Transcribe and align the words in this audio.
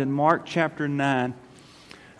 in 0.00 0.10
Mark 0.10 0.42
chapter 0.44 0.88
9. 0.88 1.34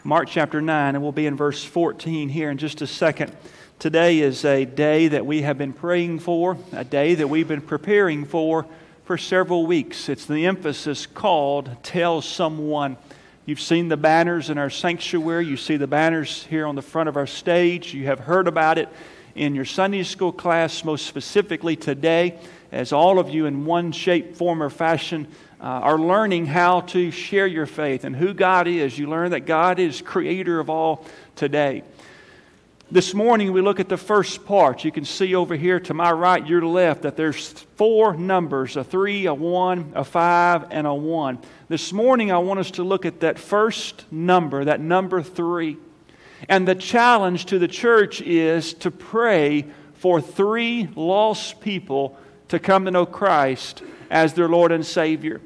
Mark 0.04 0.28
chapter 0.28 0.62
9, 0.62 0.94
and 0.94 1.02
we'll 1.02 1.10
be 1.10 1.26
in 1.26 1.36
verse 1.36 1.64
14 1.64 2.28
here 2.28 2.48
in 2.48 2.56
just 2.56 2.82
a 2.82 2.86
second. 2.86 3.36
Today 3.80 4.20
is 4.20 4.44
a 4.44 4.64
day 4.64 5.08
that 5.08 5.26
we 5.26 5.42
have 5.42 5.58
been 5.58 5.72
praying 5.72 6.20
for, 6.20 6.56
a 6.70 6.84
day 6.84 7.16
that 7.16 7.26
we've 7.26 7.48
been 7.48 7.60
preparing 7.60 8.26
for 8.26 8.64
for 9.06 9.18
several 9.18 9.66
weeks. 9.66 10.08
It's 10.08 10.24
the 10.24 10.46
emphasis 10.46 11.04
called 11.06 11.68
Tell 11.82 12.22
Someone. 12.22 12.96
You've 13.44 13.60
seen 13.60 13.88
the 13.88 13.96
banners 13.96 14.50
in 14.50 14.56
our 14.56 14.70
sanctuary, 14.70 15.44
you 15.46 15.56
see 15.56 15.76
the 15.76 15.88
banners 15.88 16.44
here 16.44 16.66
on 16.66 16.76
the 16.76 16.80
front 16.80 17.08
of 17.08 17.16
our 17.16 17.26
stage, 17.26 17.92
you 17.92 18.04
have 18.04 18.20
heard 18.20 18.46
about 18.46 18.78
it 18.78 18.88
in 19.34 19.56
your 19.56 19.64
Sunday 19.64 20.04
school 20.04 20.30
class, 20.30 20.84
most 20.84 21.06
specifically 21.06 21.74
today, 21.74 22.38
as 22.70 22.92
all 22.92 23.18
of 23.18 23.30
you 23.30 23.46
in 23.46 23.64
one 23.64 23.90
shape, 23.90 24.36
form, 24.36 24.62
or 24.62 24.70
fashion 24.70 25.26
uh, 25.60 25.64
are 25.64 25.98
learning 25.98 26.46
how 26.46 26.80
to 26.80 27.10
share 27.10 27.46
your 27.46 27.66
faith 27.66 28.04
and 28.04 28.14
who 28.14 28.34
God 28.34 28.68
is. 28.68 28.98
You 28.98 29.08
learn 29.08 29.30
that 29.30 29.46
God 29.46 29.78
is 29.78 30.02
creator 30.02 30.60
of 30.60 30.68
all 30.68 31.04
today. 31.36 31.82
This 32.90 33.14
morning 33.14 33.52
we 33.52 33.60
look 33.60 33.80
at 33.80 33.88
the 33.88 33.96
first 33.96 34.44
part. 34.44 34.84
You 34.84 34.92
can 34.92 35.04
see 35.04 35.34
over 35.34 35.56
here 35.56 35.80
to 35.80 35.94
my 35.94 36.12
right, 36.12 36.46
your 36.46 36.64
left, 36.64 37.02
that 37.02 37.16
there's 37.16 37.48
four 37.76 38.14
numbers 38.14 38.76
a 38.76 38.84
three, 38.84 39.26
a 39.26 39.34
one, 39.34 39.92
a 39.94 40.04
five, 40.04 40.66
and 40.70 40.86
a 40.86 40.94
one. 40.94 41.38
This 41.68 41.92
morning 41.92 42.30
I 42.30 42.38
want 42.38 42.60
us 42.60 42.70
to 42.72 42.84
look 42.84 43.06
at 43.06 43.20
that 43.20 43.38
first 43.38 44.04
number, 44.12 44.66
that 44.66 44.80
number 44.80 45.22
three. 45.22 45.78
And 46.48 46.68
the 46.68 46.74
challenge 46.74 47.46
to 47.46 47.58
the 47.58 47.68
church 47.68 48.20
is 48.20 48.74
to 48.74 48.90
pray 48.90 49.64
for 49.94 50.20
three 50.20 50.88
lost 50.94 51.60
people 51.60 52.18
to 52.48 52.58
come 52.58 52.84
to 52.84 52.90
know 52.90 53.06
Christ 53.06 53.82
as 54.10 54.34
their 54.34 54.48
Lord 54.48 54.70
and 54.70 54.84
Savior 54.84 55.40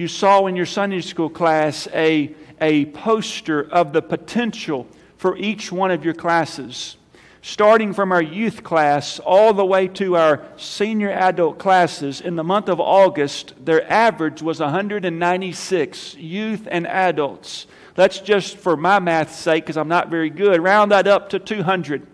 you 0.00 0.08
saw 0.08 0.46
in 0.46 0.56
your 0.56 0.64
Sunday 0.64 1.02
school 1.02 1.28
class 1.28 1.86
a, 1.92 2.34
a 2.58 2.86
poster 2.86 3.70
of 3.70 3.92
the 3.92 4.00
potential 4.00 4.86
for 5.18 5.36
each 5.36 5.70
one 5.70 5.90
of 5.90 6.06
your 6.06 6.14
classes. 6.14 6.96
Starting 7.42 7.92
from 7.92 8.10
our 8.10 8.22
youth 8.22 8.64
class 8.64 9.18
all 9.18 9.52
the 9.52 9.64
way 9.64 9.86
to 9.86 10.16
our 10.16 10.42
senior 10.56 11.10
adult 11.10 11.58
classes, 11.58 12.22
in 12.22 12.34
the 12.34 12.42
month 12.42 12.70
of 12.70 12.80
August, 12.80 13.52
their 13.62 13.86
average 13.92 14.40
was 14.40 14.58
196 14.58 16.14
youth 16.14 16.66
and 16.70 16.86
adults. 16.86 17.66
That's 17.94 18.20
just 18.20 18.56
for 18.56 18.78
my 18.78 19.00
math's 19.00 19.36
sake, 19.36 19.64
because 19.64 19.76
I'm 19.76 19.88
not 19.88 20.08
very 20.08 20.30
good. 20.30 20.62
Round 20.62 20.92
that 20.92 21.08
up 21.08 21.28
to 21.28 21.38
200. 21.38 22.06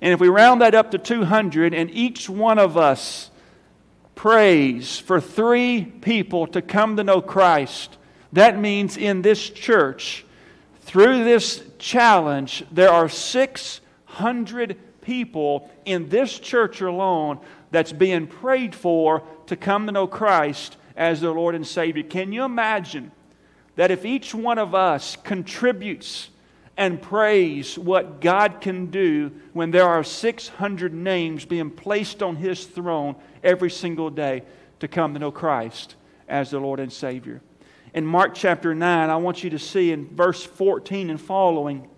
And 0.00 0.12
if 0.12 0.18
we 0.18 0.28
round 0.28 0.62
that 0.62 0.74
up 0.74 0.90
to 0.90 0.98
200, 0.98 1.74
and 1.74 1.92
each 1.92 2.28
one 2.28 2.58
of 2.58 2.76
us 2.76 3.30
prays 4.14 4.98
for 4.98 5.20
three 5.20 5.84
people 5.84 6.46
to 6.48 6.62
come 6.62 6.96
to 6.96 7.04
know 7.04 7.20
Christ, 7.20 7.96
that 8.32 8.58
means 8.58 8.96
in 8.96 9.22
this 9.22 9.50
church, 9.50 10.24
through 10.82 11.24
this 11.24 11.62
challenge, 11.78 12.64
there 12.70 12.90
are 12.90 13.08
600 13.08 14.76
people 15.00 15.70
in 15.84 16.08
this 16.08 16.38
church 16.38 16.80
alone 16.80 17.38
that's 17.70 17.92
being 17.92 18.26
prayed 18.26 18.74
for 18.74 19.22
to 19.46 19.56
come 19.56 19.86
to 19.86 19.92
know 19.92 20.06
Christ 20.06 20.76
as 20.96 21.20
their 21.20 21.32
Lord 21.32 21.54
and 21.54 21.66
Savior. 21.66 22.02
Can 22.02 22.32
you 22.32 22.44
imagine 22.44 23.10
that 23.76 23.90
if 23.90 24.04
each 24.04 24.34
one 24.34 24.58
of 24.58 24.74
us 24.74 25.16
contributes 25.16 26.30
and 26.76 27.00
praise 27.00 27.78
what 27.78 28.20
God 28.20 28.60
can 28.60 28.86
do 28.86 29.30
when 29.52 29.70
there 29.70 29.88
are 29.88 30.02
600 30.02 30.92
names 30.92 31.44
being 31.44 31.70
placed 31.70 32.22
on 32.22 32.36
His 32.36 32.64
throne 32.64 33.16
every 33.42 33.70
single 33.70 34.10
day 34.10 34.42
to 34.80 34.88
come 34.88 35.14
to 35.14 35.20
know 35.20 35.30
Christ 35.30 35.94
as 36.28 36.50
the 36.50 36.58
Lord 36.58 36.80
and 36.80 36.92
Savior. 36.92 37.40
In 37.94 38.04
Mark 38.04 38.34
chapter 38.34 38.74
9, 38.74 39.10
I 39.10 39.16
want 39.16 39.44
you 39.44 39.50
to 39.50 39.58
see 39.58 39.92
in 39.92 40.08
verse 40.16 40.42
14 40.42 41.10
and 41.10 41.20
following 41.20 41.88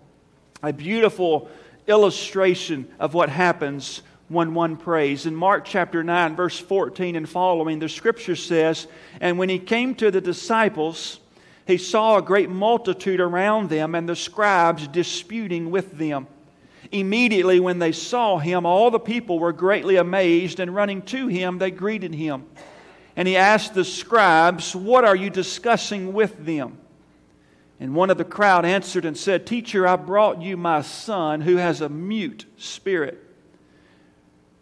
a 0.63 0.73
beautiful 0.73 1.49
illustration 1.87 2.87
of 2.99 3.15
what 3.15 3.31
happens 3.31 4.03
when 4.29 4.55
one 4.55 4.77
prays. 4.77 5.25
In 5.25 5.35
Mark 5.35 5.65
chapter 5.65 6.03
9, 6.03 6.37
verse 6.37 6.59
14 6.59 7.17
and 7.17 7.29
following, 7.29 7.79
the 7.79 7.89
scripture 7.89 8.37
says, 8.37 8.89
And 9.21 9.39
when 9.39 9.49
he 9.49 9.59
came 9.59 9.95
to 9.97 10.11
the 10.11 10.21
disciples, 10.21 11.21
he 11.67 11.79
saw 11.79 12.17
a 12.17 12.23
great 12.23 12.49
multitude 12.49 13.21
around 13.21 13.69
them 13.69 13.95
and 13.95 14.09
the 14.09 14.17
scribes 14.17 14.87
disputing 14.87 15.71
with 15.71 15.99
them. 15.99 16.29
Immediately, 16.93 17.59
when 17.59 17.81
they 17.81 17.91
saw 17.91 18.39
him, 18.39 18.65
all 18.65 18.93
the 18.93 19.01
people 19.01 19.41
were 19.41 19.53
greatly 19.53 19.97
amazed, 19.97 20.61
and 20.61 20.73
running 20.73 21.03
to 21.03 21.27
him, 21.27 21.59
they 21.59 21.73
greeted 21.73 22.15
him. 22.15 22.47
And 23.17 23.27
he 23.27 23.37
asked 23.37 23.75
the 23.75 23.85
scribes, 23.85 24.77
What 24.77 25.05
are 25.05 25.17
you 25.17 25.29
discussing 25.29 26.13
with 26.13 26.45
them? 26.47 26.79
And 27.81 27.95
one 27.95 28.11
of 28.11 28.19
the 28.19 28.25
crowd 28.25 28.65
answered 28.65 29.05
and 29.05 29.17
said, 29.17 29.47
Teacher, 29.47 29.87
I 29.87 29.97
brought 29.97 30.41
you 30.41 30.57
my 30.57 30.83
son 30.83 31.41
who 31.41 31.57
has 31.57 31.81
a 31.81 31.89
mute 31.89 32.47
spirit. 32.57 33.26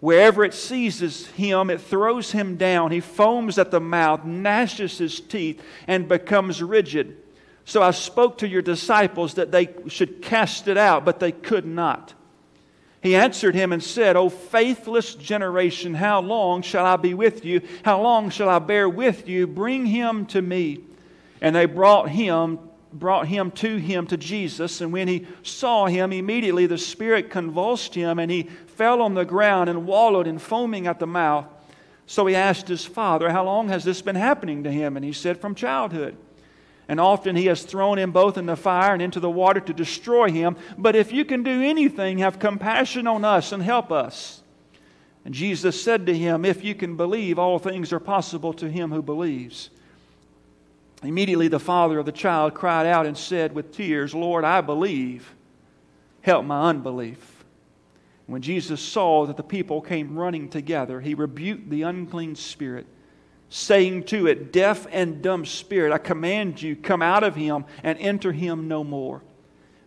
Wherever 0.05 0.45
it 0.45 0.53
seizes 0.53 1.29
him, 1.29 1.71
it 1.71 1.81
throws 1.81 2.31
him 2.31 2.57
down. 2.57 2.91
He 2.91 3.01
foams 3.01 3.57
at 3.57 3.71
the 3.71 3.81
mouth, 3.81 4.23
gnashes 4.23 4.99
his 4.99 5.19
teeth, 5.19 5.63
and 5.87 6.07
becomes 6.07 6.63
rigid. 6.63 7.17
So 7.65 7.83
I 7.83 7.91
spoke 7.93 8.37
to 8.39 8.47
your 8.47 8.61
disciples 8.61 9.33
that 9.37 9.51
they 9.51 9.71
should 9.89 10.21
cast 10.21 10.69
it 10.69 10.77
out, 10.77 11.07
but 11.07 11.21
they 11.21 11.33
could 11.33 11.65
not. 11.65 12.13
He 13.01 13.17
answered 13.17 13.55
him 13.55 13.73
and 13.73 13.83
said, 13.83 14.15
O 14.15 14.29
faithless 14.29 15.15
generation, 15.15 15.95
how 15.95 16.21
long 16.21 16.61
shall 16.61 16.85
I 16.85 16.97
be 16.97 17.15
with 17.15 17.43
you? 17.43 17.63
How 17.83 18.03
long 18.03 18.29
shall 18.29 18.51
I 18.51 18.59
bear 18.59 18.87
with 18.91 19.27
you? 19.27 19.47
Bring 19.47 19.87
him 19.87 20.27
to 20.27 20.43
me. 20.43 20.81
And 21.41 21.57
they 21.57 21.65
brought 21.65 22.11
him 22.11 22.59
brought 22.95 23.27
him 23.27 23.51
to 23.51 23.77
him 23.77 24.07
to 24.07 24.17
Jesus 24.17 24.81
and 24.81 24.93
when 24.93 25.09
he 25.09 25.27
saw 25.43 25.87
him 25.87 26.13
immediately 26.13 26.67
the 26.67 26.79
spirit 26.79 27.29
convulsed 27.29 27.93
him 27.93 28.21
and 28.21 28.31
he 28.31 28.49
fell 28.77 29.03
on 29.03 29.15
the 29.15 29.25
ground 29.25 29.71
and 29.71 29.87
wallowed 29.87 30.27
and 30.27 30.41
foaming 30.41 30.87
at 30.87 30.99
the 30.99 31.07
mouth. 31.07 31.47
So 32.07 32.27
he 32.27 32.35
asked 32.35 32.69
his 32.69 32.85
father, 32.85 33.31
How 33.31 33.45
long 33.45 33.69
has 33.69 33.85
this 33.85 34.03
been 34.03 34.17
happening 34.17 34.65
to 34.65 34.71
him? 34.71 34.97
And 34.97 35.05
he 35.05 35.13
said, 35.13 35.41
From 35.41 35.55
childhood. 35.55 36.17
And 36.87 37.01
often 37.01 37.35
he 37.35 37.47
has 37.47 37.63
thrown 37.63 37.99
him 37.99 38.13
both 38.13 38.37
in 38.37 38.47
the 38.47 38.57
fire 38.57 38.93
and 38.93 39.01
into 39.01 39.21
the 39.21 39.31
water 39.31 39.61
to 39.61 39.73
destroy 39.73 40.31
him. 40.31 40.57
But 40.77 40.95
if 40.95 41.13
you 41.13 41.25
can 41.25 41.43
do 41.43 41.63
anything, 41.63 42.19
have 42.19 42.39
compassion 42.39 43.07
on 43.07 43.25
us 43.25 43.53
and 43.53 43.63
help 43.63 43.91
us. 43.91 44.43
And 45.25 45.33
Jesus 45.33 45.83
said 45.83 46.05
to 46.07 46.17
him, 46.17 46.45
If 46.45 46.63
you 46.63 46.75
can 46.75 46.97
believe, 46.97 47.39
all 47.39 47.59
things 47.59 47.93
are 47.93 48.01
possible 48.01 48.53
to 48.55 48.71
him 48.71 48.91
who 48.91 49.01
believes. 49.01 49.71
Immediately 51.03 51.49
the 51.49 51.61
father 51.61 51.99
of 51.99 52.07
the 52.07 52.13
child 52.13 52.55
cried 52.55 52.87
out 52.87 53.07
and 53.07 53.17
said 53.17 53.55
with 53.55 53.73
tears, 53.73 54.15
Lord, 54.15 54.45
I 54.45 54.61
believe. 54.61 55.35
Help 56.21 56.45
my 56.45 56.69
unbelief. 56.69 57.34
When 58.27 58.43
Jesus 58.43 58.81
saw 58.81 59.27
that 59.27 59.37
the 59.37 59.43
people 59.43 59.81
came 59.81 60.17
running 60.19 60.49
together, 60.49 61.01
he 61.01 61.15
rebuked 61.15 61.69
the 61.69 61.83
unclean 61.83 62.37
spirit, 62.37 62.87
saying 63.51 64.05
to 64.05 64.27
it, 64.27 64.53
Deaf 64.53 64.87
and 64.91 65.21
dumb 65.21 65.45
spirit, 65.45 65.93
I 65.93 65.99
command 65.99 66.63
you, 66.63 66.75
come 66.75 67.03
out 67.03 67.23
of 67.23 67.35
him 67.35 67.67
and 67.83 67.99
enter 67.99 68.33
him 68.33 68.67
no 68.67 68.83
more. 68.83 69.23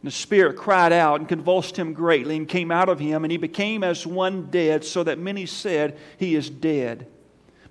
And 0.01 0.11
the 0.11 0.11
spirit 0.11 0.55
cried 0.55 0.93
out 0.93 1.19
and 1.19 1.27
convulsed 1.27 1.77
him 1.77 1.93
greatly 1.93 2.37
and 2.37 2.47
came 2.47 2.71
out 2.71 2.89
of 2.89 2.99
him, 2.99 3.25
and 3.25 3.31
he 3.31 3.37
became 3.37 3.83
as 3.83 4.05
one 4.05 4.51
dead, 4.51 4.85
so 4.85 5.03
that 5.03 5.17
many 5.17 5.47
said, 5.47 5.97
He 6.17 6.35
is 6.35 6.49
dead. 6.49 7.07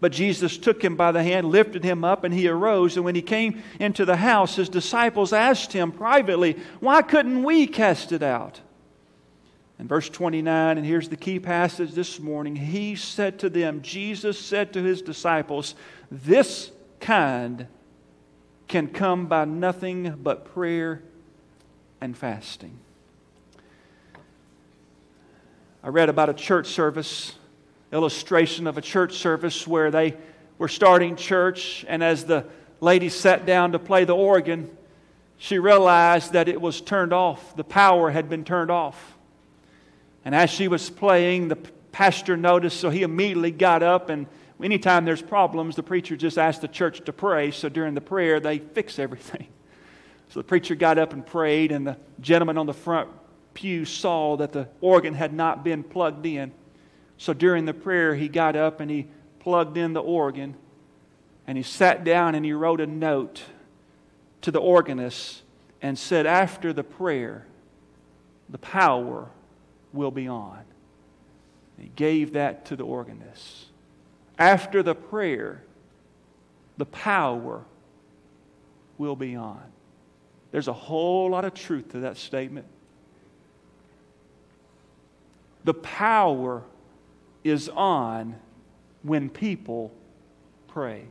But 0.00 0.12
Jesus 0.12 0.59
took 0.59 0.83
him 0.83 0.97
by 0.97 1.12
the 1.12 1.22
hand, 1.22 1.48
lifted 1.48 1.84
him 1.84 2.04
up, 2.04 2.25
and 2.25 2.34
he 2.34 2.48
arose. 2.48 2.97
And 2.97 3.04
when 3.04 3.15
he 3.15 3.22
came 3.22 3.62
into 3.78 4.04
the 4.04 4.16
house, 4.16 4.56
his 4.56 4.69
disciples 4.69 5.33
asked 5.33 5.72
him 5.72 5.93
privately, 5.93 6.59
Why 6.81 7.03
couldn't 7.03 7.44
we 7.44 7.69
cast 7.69 8.10
it 8.10 8.22
out? 8.22 8.60
In 9.78 9.88
verse 9.88 10.09
29, 10.09 10.78
and 10.78 10.87
here's 10.87 11.09
the 11.10 11.16
key 11.16 11.38
passage 11.38 11.92
this 11.92 12.19
morning, 12.19 12.56
he 12.56 12.97
said 12.97 13.38
to 13.41 13.50
them, 13.50 13.82
Jesus 13.82 14.38
said 14.38 14.72
to 14.72 14.82
his 14.82 15.03
disciples, 15.03 15.75
This 16.10 16.70
kind 16.98 17.66
can 18.69 18.88
come 18.88 19.26
by 19.26 19.44
nothing 19.44 20.15
but 20.22 20.47
prayer 20.54 21.03
and 22.01 22.16
fasting. 22.16 22.78
I 25.83 25.89
read 25.89 26.09
about 26.09 26.30
a 26.30 26.34
church 26.34 26.68
service, 26.68 27.34
illustration 27.92 28.66
of 28.66 28.78
a 28.78 28.83
church 28.83 29.18
service 29.18 29.66
where 29.66 29.91
they 29.91 30.16
were 30.59 30.68
starting 30.68 31.16
church, 31.16 31.84
and 31.86 32.03
as 32.03 32.24
the 32.24 32.47
lady 32.80 33.10
sat 33.10 33.47
down 33.47 33.72
to 33.72 33.78
play 33.78 34.04
the 34.04 34.16
organ, 34.16 34.74
she 35.36 35.59
realized 35.59 36.33
that 36.33 36.48
it 36.48 36.60
was 36.60 36.80
turned 36.80 37.12
off. 37.12 37.54
The 37.56 37.65
power 37.65 38.10
had 38.10 38.28
been 38.30 38.42
turned 38.42 38.71
off. 38.71 39.16
And 40.27 40.34
as 40.34 40.51
she 40.51 40.67
was 40.67 40.91
playing, 40.91 41.47
the 41.47 41.57
pastor 41.93 42.37
noticed, 42.37 42.81
so 42.81 42.91
he 42.91 43.05
immediately 43.05 43.53
got 43.53 43.84
up. 43.84 44.11
And 44.11 44.27
anytime 44.61 45.05
there's 45.05 45.23
problems, 45.23 45.77
the 45.77 45.84
preacher 45.84 46.17
just 46.17 46.37
asks 46.37 46.61
the 46.61 46.67
church 46.67 47.05
to 47.05 47.13
pray. 47.13 47.53
So 47.53 47.69
during 47.69 47.95
the 47.95 48.01
prayer, 48.01 48.41
they 48.41 48.59
fix 48.59 48.99
everything. 48.99 49.49
So 50.28 50.41
the 50.41 50.45
preacher 50.45 50.75
got 50.75 50.99
up 50.99 51.13
and 51.13 51.25
prayed, 51.25 51.71
and 51.71 51.87
the 51.87 51.97
gentleman 52.21 52.59
on 52.59 52.67
the 52.67 52.75
front 52.75 53.09
pew 53.55 53.84
saw 53.84 54.37
that 54.39 54.53
the 54.53 54.67
organ 54.81 55.15
had 55.15 55.33
not 55.33 55.63
been 55.63 55.84
plugged 55.84 56.27
in. 56.27 56.51
So 57.17 57.33
during 57.33 57.65
the 57.65 57.73
prayer, 57.73 58.13
he 58.17 58.28
got 58.28 58.57
up 58.57 58.81
and 58.81 58.91
he 58.91 59.07
plugged 59.39 59.77
in 59.77 59.93
the 59.93 60.03
organ, 60.03 60.57
and 61.47 61.57
he 61.57 61.63
sat 61.63 62.03
down 62.03 62.34
and 62.34 62.45
he 62.45 62.53
wrote 62.53 62.81
a 62.81 62.87
note 62.89 63.45
to 64.41 64.51
the 64.51 64.59
organist 64.59 65.43
and 65.81 65.97
said, 65.97 66.27
After 66.27 66.73
the 66.73 66.83
prayer, 66.83 67.47
the 68.49 68.59
power 68.59 69.31
will 69.92 70.10
be 70.10 70.28
on. 70.28 70.62
He 71.78 71.91
gave 71.94 72.33
that 72.33 72.66
to 72.66 72.77
the 72.77 72.84
organist. 72.84 73.66
After 74.38 74.83
the 74.83 74.94
prayer, 74.94 75.62
the 76.77 76.86
power 76.86 77.65
will 78.98 79.16
be 79.16 79.36
on. 79.36 79.62
There's 80.53 80.68
a 80.68 80.72
whole 80.72 81.30
lot 81.30 81.44
of 81.44 81.54
truth 81.54 81.92
to 81.92 82.00
that 82.00 82.16
statement. 82.16 82.66
The 85.65 85.74
power 85.74 86.62
is 87.44 87.68
on 87.68 88.36
when 89.03 89.28
people 89.28 89.92
pray. 90.68 91.04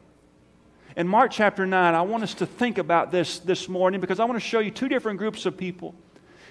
In 0.96 1.08
Mark 1.08 1.32
chapter 1.32 1.66
9, 1.66 1.94
I 1.94 2.02
want 2.04 2.24
us 2.24 2.36
to 2.36 2.46
think 2.46 2.78
about 2.78 3.12
this 3.12 3.40
this 3.40 3.68
morning 3.68 4.00
because 4.00 4.20
I 4.20 4.26
want 4.26 4.38
to 4.38 4.48
show 4.48 4.60
you 4.60 4.72
two 4.72 4.88
different 4.88 5.18
groups 5.18 5.46
of 5.46 5.58
people. 5.58 5.94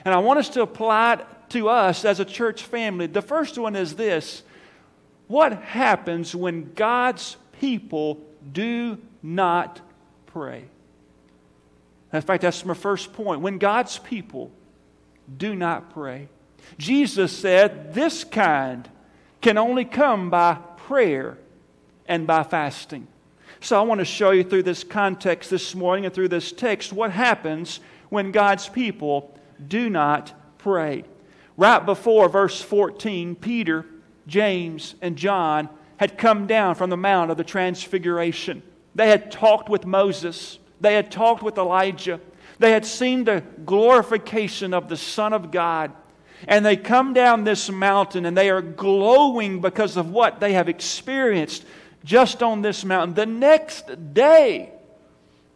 And 0.05 0.15
I 0.15 0.19
want 0.19 0.39
us 0.39 0.49
to 0.51 0.63
apply 0.63 1.15
it 1.15 1.27
to 1.51 1.69
us 1.69 2.05
as 2.05 2.21
a 2.21 2.25
church 2.25 2.63
family. 2.63 3.07
The 3.07 3.23
first 3.23 3.59
one 3.59 3.77
is 3.77 3.95
this 3.95 4.43
What 5.29 5.53
happens 5.53 6.35
when 6.35 6.73
God's 6.75 7.37
people 7.61 8.21
do 8.53 8.99
not 9.23 9.81
pray? 10.27 10.65
In 12.13 12.21
fact, 12.21 12.43
that's 12.43 12.65
my 12.65 12.75
first 12.75 13.13
point. 13.13 13.41
When 13.41 13.59
God's 13.59 13.99
people 13.99 14.51
do 15.37 15.55
not 15.55 15.93
pray, 15.93 16.29
Jesus 16.79 17.37
said 17.37 17.95
this 17.95 18.25
kind 18.25 18.89
can 19.41 19.59
only 19.59 19.85
come 19.85 20.31
by 20.31 20.59
prayer 20.77 21.39
and 22.07 22.27
by 22.27 22.43
fasting. 22.43 23.07
So 23.61 23.79
I 23.79 23.83
want 23.83 24.01
to 24.01 24.05
show 24.05 24.31
you 24.31 24.45
through 24.45 24.65
this 24.65 24.85
context 24.85 25.51
this 25.51 25.75
morning 25.75 26.05
and 26.05 26.15
through 26.15 26.29
this 26.29 26.53
text 26.53 26.93
what 26.93 27.11
happens 27.11 27.81
when 28.11 28.31
God's 28.31 28.69
people 28.69 29.35
do 29.67 29.91
not 29.91 30.33
pray. 30.59 31.05
Right 31.57 31.85
before 31.85 32.29
verse 32.29 32.61
14, 32.61 33.37
Peter, 33.37 33.87
James, 34.27 34.95
and 35.01 35.17
John 35.17 35.69
had 35.97 36.19
come 36.19 36.47
down 36.47 36.75
from 36.75 36.91
the 36.91 36.97
Mount 36.97 37.31
of 37.31 37.37
the 37.37 37.45
Transfiguration. 37.45 38.63
They 38.95 39.09
had 39.09 39.31
talked 39.31 39.69
with 39.69 39.87
Moses. 39.87 40.59
They 40.81 40.95
had 40.95 41.11
talked 41.11 41.43
with 41.43 41.59
Elijah. 41.59 42.21
They 42.59 42.73
had 42.73 42.85
seen 42.85 43.25
the 43.25 43.43
glorification 43.65 44.75
of 44.75 44.89
the 44.89 44.97
Son 44.97 45.33
of 45.33 45.51
God. 45.51 45.93
And 46.47 46.65
they 46.65 46.77
come 46.77 47.13
down 47.13 47.45
this 47.45 47.71
mountain 47.71 48.27
and 48.27 48.37
they 48.37 48.51
are 48.51 48.61
glowing 48.63 49.61
because 49.61 49.97
of 49.97 50.11
what 50.11 50.41
they 50.41 50.53
have 50.53 50.69
experienced 50.69 51.65
just 52.05 52.43
on 52.43 52.63
this 52.63 52.85
mountain. 52.85 53.15
The 53.15 53.27
next 53.27 54.13
day, 54.13 54.73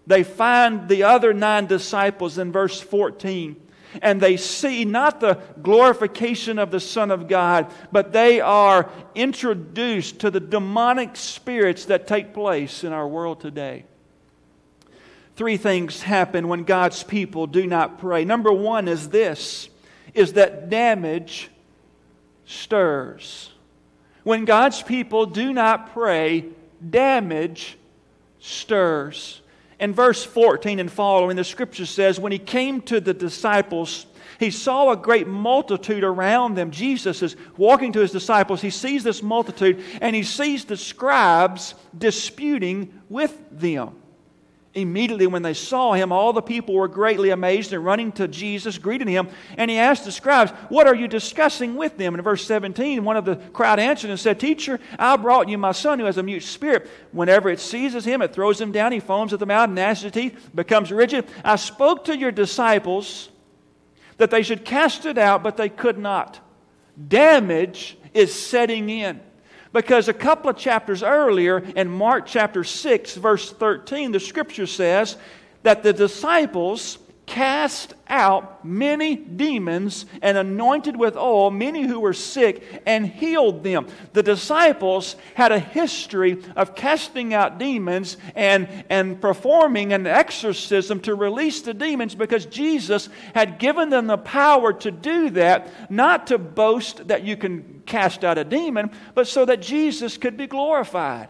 they 0.06 0.22
find 0.22 0.88
the 0.88 1.02
other 1.02 1.34
nine 1.34 1.66
disciples 1.66 2.38
in 2.38 2.52
verse 2.52 2.80
14 2.80 3.56
and 4.02 4.20
they 4.20 4.36
see 4.36 4.84
not 4.84 5.20
the 5.20 5.34
glorification 5.62 6.58
of 6.58 6.70
the 6.70 6.80
Son 6.80 7.10
of 7.10 7.28
God, 7.28 7.72
but 7.90 8.12
they 8.12 8.40
are 8.40 8.90
introduced 9.14 10.20
to 10.20 10.30
the 10.30 10.40
demonic 10.40 11.16
spirits 11.16 11.86
that 11.86 12.06
take 12.06 12.34
place 12.34 12.84
in 12.84 12.92
our 12.92 13.08
world 13.08 13.40
today. 13.40 13.84
Three 15.36 15.56
things 15.56 16.02
happen 16.02 16.48
when 16.48 16.64
God's 16.64 17.04
people 17.04 17.46
do 17.46 17.66
not 17.66 17.98
pray. 17.98 18.24
Number 18.24 18.52
one 18.52 18.88
is 18.88 19.08
this 19.10 19.68
is 20.14 20.32
that 20.32 20.68
damage 20.68 21.48
stirs. 22.44 23.50
When 24.24 24.44
God's 24.44 24.82
people 24.82 25.26
do 25.26 25.52
not 25.52 25.92
pray, 25.92 26.46
damage 26.90 27.78
stirs. 28.40 29.40
In 29.80 29.94
verse 29.94 30.24
14 30.24 30.80
and 30.80 30.90
following, 30.90 31.36
the 31.36 31.44
scripture 31.44 31.86
says, 31.86 32.18
When 32.18 32.32
he 32.32 32.38
came 32.38 32.80
to 32.82 33.00
the 33.00 33.14
disciples, 33.14 34.06
he 34.38 34.50
saw 34.50 34.90
a 34.90 34.96
great 34.96 35.26
multitude 35.26 36.04
around 36.04 36.54
them. 36.54 36.70
Jesus 36.70 37.22
is 37.22 37.36
walking 37.56 37.92
to 37.92 38.00
his 38.00 38.12
disciples. 38.12 38.60
He 38.60 38.70
sees 38.70 39.04
this 39.04 39.22
multitude 39.22 39.82
and 40.00 40.14
he 40.14 40.22
sees 40.22 40.64
the 40.64 40.76
scribes 40.76 41.74
disputing 41.96 43.00
with 43.08 43.36
them. 43.50 43.96
Immediately, 44.74 45.26
when 45.26 45.42
they 45.42 45.54
saw 45.54 45.94
him, 45.94 46.12
all 46.12 46.32
the 46.32 46.42
people 46.42 46.74
were 46.74 46.88
greatly 46.88 47.30
amazed 47.30 47.72
and 47.72 47.84
running 47.84 48.12
to 48.12 48.28
Jesus, 48.28 48.76
greeting 48.76 49.08
him. 49.08 49.28
And 49.56 49.70
he 49.70 49.78
asked 49.78 50.04
the 50.04 50.12
scribes, 50.12 50.50
What 50.68 50.86
are 50.86 50.94
you 50.94 51.08
discussing 51.08 51.74
with 51.74 51.96
them? 51.96 52.14
In 52.14 52.20
verse 52.20 52.44
17, 52.44 53.02
one 53.02 53.16
of 53.16 53.24
the 53.24 53.36
crowd 53.36 53.78
answered 53.78 54.10
and 54.10 54.20
said, 54.20 54.38
Teacher, 54.38 54.78
I 54.98 55.16
brought 55.16 55.48
you 55.48 55.56
my 55.56 55.72
son 55.72 55.98
who 55.98 56.04
has 56.04 56.18
a 56.18 56.22
mute 56.22 56.42
spirit. 56.42 56.88
Whenever 57.12 57.48
it 57.48 57.60
seizes 57.60 58.04
him, 58.04 58.20
it 58.20 58.34
throws 58.34 58.60
him 58.60 58.70
down. 58.70 58.92
He 58.92 59.00
foams 59.00 59.32
at 59.32 59.40
the 59.40 59.46
mouth, 59.46 59.70
gnashes 59.70 60.02
his 60.02 60.12
teeth, 60.12 60.50
becomes 60.54 60.92
rigid. 60.92 61.24
I 61.42 61.56
spoke 61.56 62.04
to 62.04 62.16
your 62.16 62.30
disciples 62.30 63.30
that 64.18 64.30
they 64.30 64.42
should 64.42 64.66
cast 64.66 65.06
it 65.06 65.16
out, 65.16 65.42
but 65.42 65.56
they 65.56 65.70
could 65.70 65.98
not. 65.98 66.40
Damage 67.08 67.96
is 68.12 68.34
setting 68.34 68.90
in. 68.90 69.20
Because 69.72 70.08
a 70.08 70.14
couple 70.14 70.50
of 70.50 70.56
chapters 70.56 71.02
earlier, 71.02 71.58
in 71.58 71.88
Mark 71.88 72.26
chapter 72.26 72.64
6, 72.64 73.16
verse 73.16 73.52
13, 73.52 74.12
the 74.12 74.20
scripture 74.20 74.66
says 74.66 75.16
that 75.62 75.82
the 75.82 75.92
disciples 75.92 76.98
cast 77.28 77.92
out 78.08 78.64
many 78.64 79.14
demons 79.14 80.06
and 80.22 80.38
anointed 80.38 80.96
with 80.96 81.14
oil 81.14 81.50
many 81.50 81.82
who 81.86 82.00
were 82.00 82.14
sick 82.14 82.82
and 82.86 83.06
healed 83.06 83.62
them. 83.62 83.86
The 84.14 84.22
disciples 84.22 85.14
had 85.34 85.52
a 85.52 85.58
history 85.58 86.42
of 86.56 86.74
casting 86.74 87.34
out 87.34 87.58
demons 87.58 88.16
and, 88.34 88.66
and 88.88 89.20
performing 89.20 89.92
an 89.92 90.06
exorcism 90.06 91.00
to 91.00 91.14
release 91.14 91.60
the 91.60 91.74
demons 91.74 92.14
because 92.14 92.46
Jesus 92.46 93.10
had 93.34 93.58
given 93.58 93.90
them 93.90 94.06
the 94.06 94.16
power 94.16 94.72
to 94.72 94.90
do 94.90 95.28
that, 95.30 95.90
not 95.90 96.28
to 96.28 96.38
boast 96.38 97.08
that 97.08 97.24
you 97.24 97.36
can 97.36 97.82
cast 97.84 98.24
out 98.24 98.38
a 98.38 98.44
demon, 98.44 98.90
but 99.14 99.28
so 99.28 99.44
that 99.44 99.60
Jesus 99.60 100.16
could 100.16 100.38
be 100.38 100.46
glorified. 100.46 101.28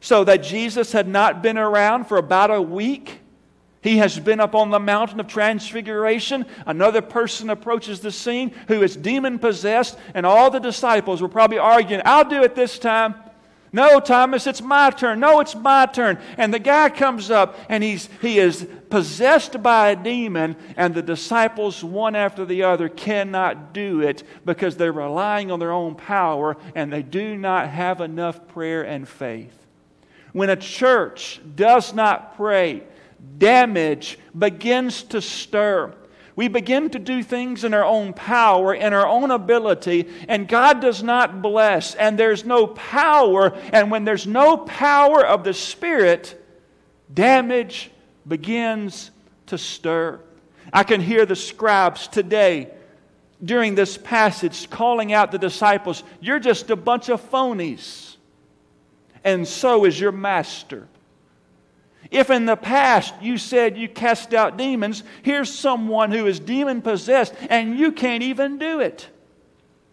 So 0.00 0.24
that 0.24 0.42
Jesus 0.42 0.90
had 0.90 1.06
not 1.06 1.42
been 1.44 1.58
around 1.58 2.06
for 2.06 2.18
about 2.18 2.50
a 2.50 2.60
week 2.60 3.20
he 3.84 3.98
has 3.98 4.18
been 4.18 4.40
up 4.40 4.54
on 4.54 4.70
the 4.70 4.80
mountain 4.80 5.20
of 5.20 5.26
transfiguration. 5.26 6.46
Another 6.66 7.02
person 7.02 7.50
approaches 7.50 8.00
the 8.00 8.10
scene 8.10 8.52
who 8.66 8.82
is 8.82 8.96
demon 8.96 9.38
possessed, 9.38 9.98
and 10.14 10.24
all 10.24 10.50
the 10.50 10.58
disciples 10.58 11.20
were 11.20 11.28
probably 11.28 11.58
arguing, 11.58 12.00
I'll 12.06 12.24
do 12.24 12.42
it 12.42 12.54
this 12.54 12.78
time. 12.78 13.14
No, 13.74 14.00
Thomas, 14.00 14.46
it's 14.46 14.62
my 14.62 14.88
turn. 14.88 15.20
No, 15.20 15.40
it's 15.40 15.54
my 15.54 15.84
turn. 15.84 16.18
And 16.38 16.54
the 16.54 16.60
guy 16.60 16.88
comes 16.88 17.30
up 17.30 17.58
and 17.68 17.84
he's, 17.84 18.08
he 18.22 18.38
is 18.38 18.66
possessed 18.88 19.62
by 19.62 19.90
a 19.90 19.96
demon, 19.96 20.56
and 20.78 20.94
the 20.94 21.02
disciples, 21.02 21.84
one 21.84 22.16
after 22.16 22.46
the 22.46 22.62
other, 22.62 22.88
cannot 22.88 23.74
do 23.74 24.00
it 24.00 24.22
because 24.46 24.78
they're 24.78 24.92
relying 24.92 25.50
on 25.50 25.58
their 25.58 25.72
own 25.72 25.94
power 25.94 26.56
and 26.74 26.90
they 26.90 27.02
do 27.02 27.36
not 27.36 27.68
have 27.68 28.00
enough 28.00 28.48
prayer 28.48 28.82
and 28.82 29.06
faith. 29.06 29.58
When 30.32 30.48
a 30.48 30.56
church 30.56 31.42
does 31.54 31.92
not 31.92 32.36
pray, 32.36 32.84
damage 33.38 34.18
begins 34.36 35.02
to 35.04 35.20
stir. 35.20 35.94
We 36.36 36.48
begin 36.48 36.90
to 36.90 36.98
do 36.98 37.22
things 37.22 37.62
in 37.62 37.74
our 37.74 37.84
own 37.84 38.12
power, 38.12 38.74
in 38.74 38.92
our 38.92 39.06
own 39.06 39.30
ability, 39.30 40.08
and 40.28 40.48
God 40.48 40.80
does 40.80 41.02
not 41.02 41.42
bless, 41.42 41.94
and 41.94 42.18
there's 42.18 42.44
no 42.44 42.66
power. 42.66 43.56
And 43.72 43.90
when 43.90 44.04
there's 44.04 44.26
no 44.26 44.56
power 44.56 45.24
of 45.24 45.44
the 45.44 45.54
Spirit, 45.54 46.40
damage 47.12 47.90
begins 48.26 49.12
to 49.46 49.58
stir. 49.58 50.20
I 50.72 50.82
can 50.82 51.00
hear 51.00 51.24
the 51.24 51.36
scribes 51.36 52.08
today 52.08 52.70
during 53.44 53.76
this 53.76 53.96
passage 53.96 54.68
calling 54.70 55.12
out 55.12 55.30
the 55.30 55.38
disciples, 55.38 56.02
You're 56.20 56.40
just 56.40 56.70
a 56.70 56.76
bunch 56.76 57.08
of 57.10 57.20
phonies, 57.30 58.16
and 59.22 59.46
so 59.46 59.84
is 59.84 59.98
your 60.00 60.12
master. 60.12 60.88
If 62.14 62.30
in 62.30 62.46
the 62.46 62.54
past 62.54 63.12
you 63.20 63.36
said 63.38 63.76
you 63.76 63.88
cast 63.88 64.34
out 64.34 64.56
demons, 64.56 65.02
here's 65.22 65.52
someone 65.52 66.12
who 66.12 66.28
is 66.28 66.38
demon 66.38 66.80
possessed 66.80 67.34
and 67.50 67.76
you 67.76 67.90
can't 67.90 68.22
even 68.22 68.56
do 68.56 68.78
it. 68.78 69.08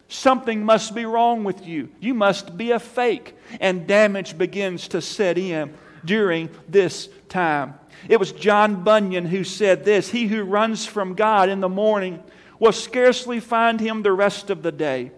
Something 0.08 0.64
must 0.64 0.94
be 0.94 1.04
wrong 1.04 1.44
with 1.44 1.66
you. 1.66 1.90
You 2.00 2.14
must 2.14 2.56
be 2.56 2.72
a 2.72 2.80
fake. 2.80 3.36
And 3.60 3.88
damage 3.88 4.38
begins 4.38 4.88
to 4.90 5.02
set 5.02 5.40
in 5.40 5.74
during 6.06 6.52
this 6.70 7.10
time. 7.28 7.74
It 8.08 8.20
was 8.20 8.32
John 8.32 8.84
Bunyan 8.84 9.26
who 9.26 9.44
said 9.44 9.84
this 9.84 10.12
He 10.12 10.28
who 10.28 10.44
runs 10.44 10.86
from 10.86 11.16
God 11.16 11.50
in 11.50 11.60
the 11.60 11.70
morning 11.70 12.22
will 12.60 12.72
scarcely 12.72 13.40
find 13.40 13.80
him 13.80 14.04
the 14.04 14.14
rest 14.14 14.52
of 14.52 14.62
the 14.62 14.72
day. 14.72 15.10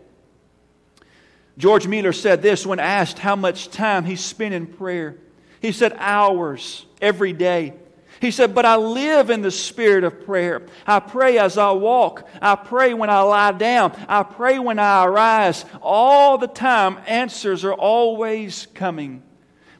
George 1.57 1.85
Mueller 1.85 2.13
said 2.13 2.41
this 2.41 2.65
when 2.65 2.79
asked 2.79 3.19
how 3.19 3.35
much 3.35 3.69
time 3.69 4.05
he 4.05 4.15
spent 4.15 4.53
in 4.53 4.67
prayer. 4.67 5.17
He 5.61 5.71
said, 5.71 5.95
hours 5.97 6.85
every 7.03 7.33
day. 7.33 7.73
He 8.21 8.31
said, 8.31 8.55
But 8.55 8.65
I 8.65 8.77
live 8.77 9.29
in 9.29 9.41
the 9.41 9.51
spirit 9.51 10.05
of 10.05 10.25
prayer. 10.25 10.63
I 10.87 10.99
pray 10.99 11.37
as 11.37 11.57
I 11.57 11.71
walk. 11.71 12.27
I 12.41 12.55
pray 12.55 12.93
when 12.93 13.09
I 13.09 13.19
lie 13.19 13.51
down. 13.51 13.91
I 14.07 14.23
pray 14.23 14.59
when 14.59 14.79
I 14.79 15.05
arise. 15.05 15.65
All 15.81 16.37
the 16.37 16.47
time, 16.47 16.99
answers 17.05 17.65
are 17.65 17.73
always 17.73 18.67
coming. 18.73 19.21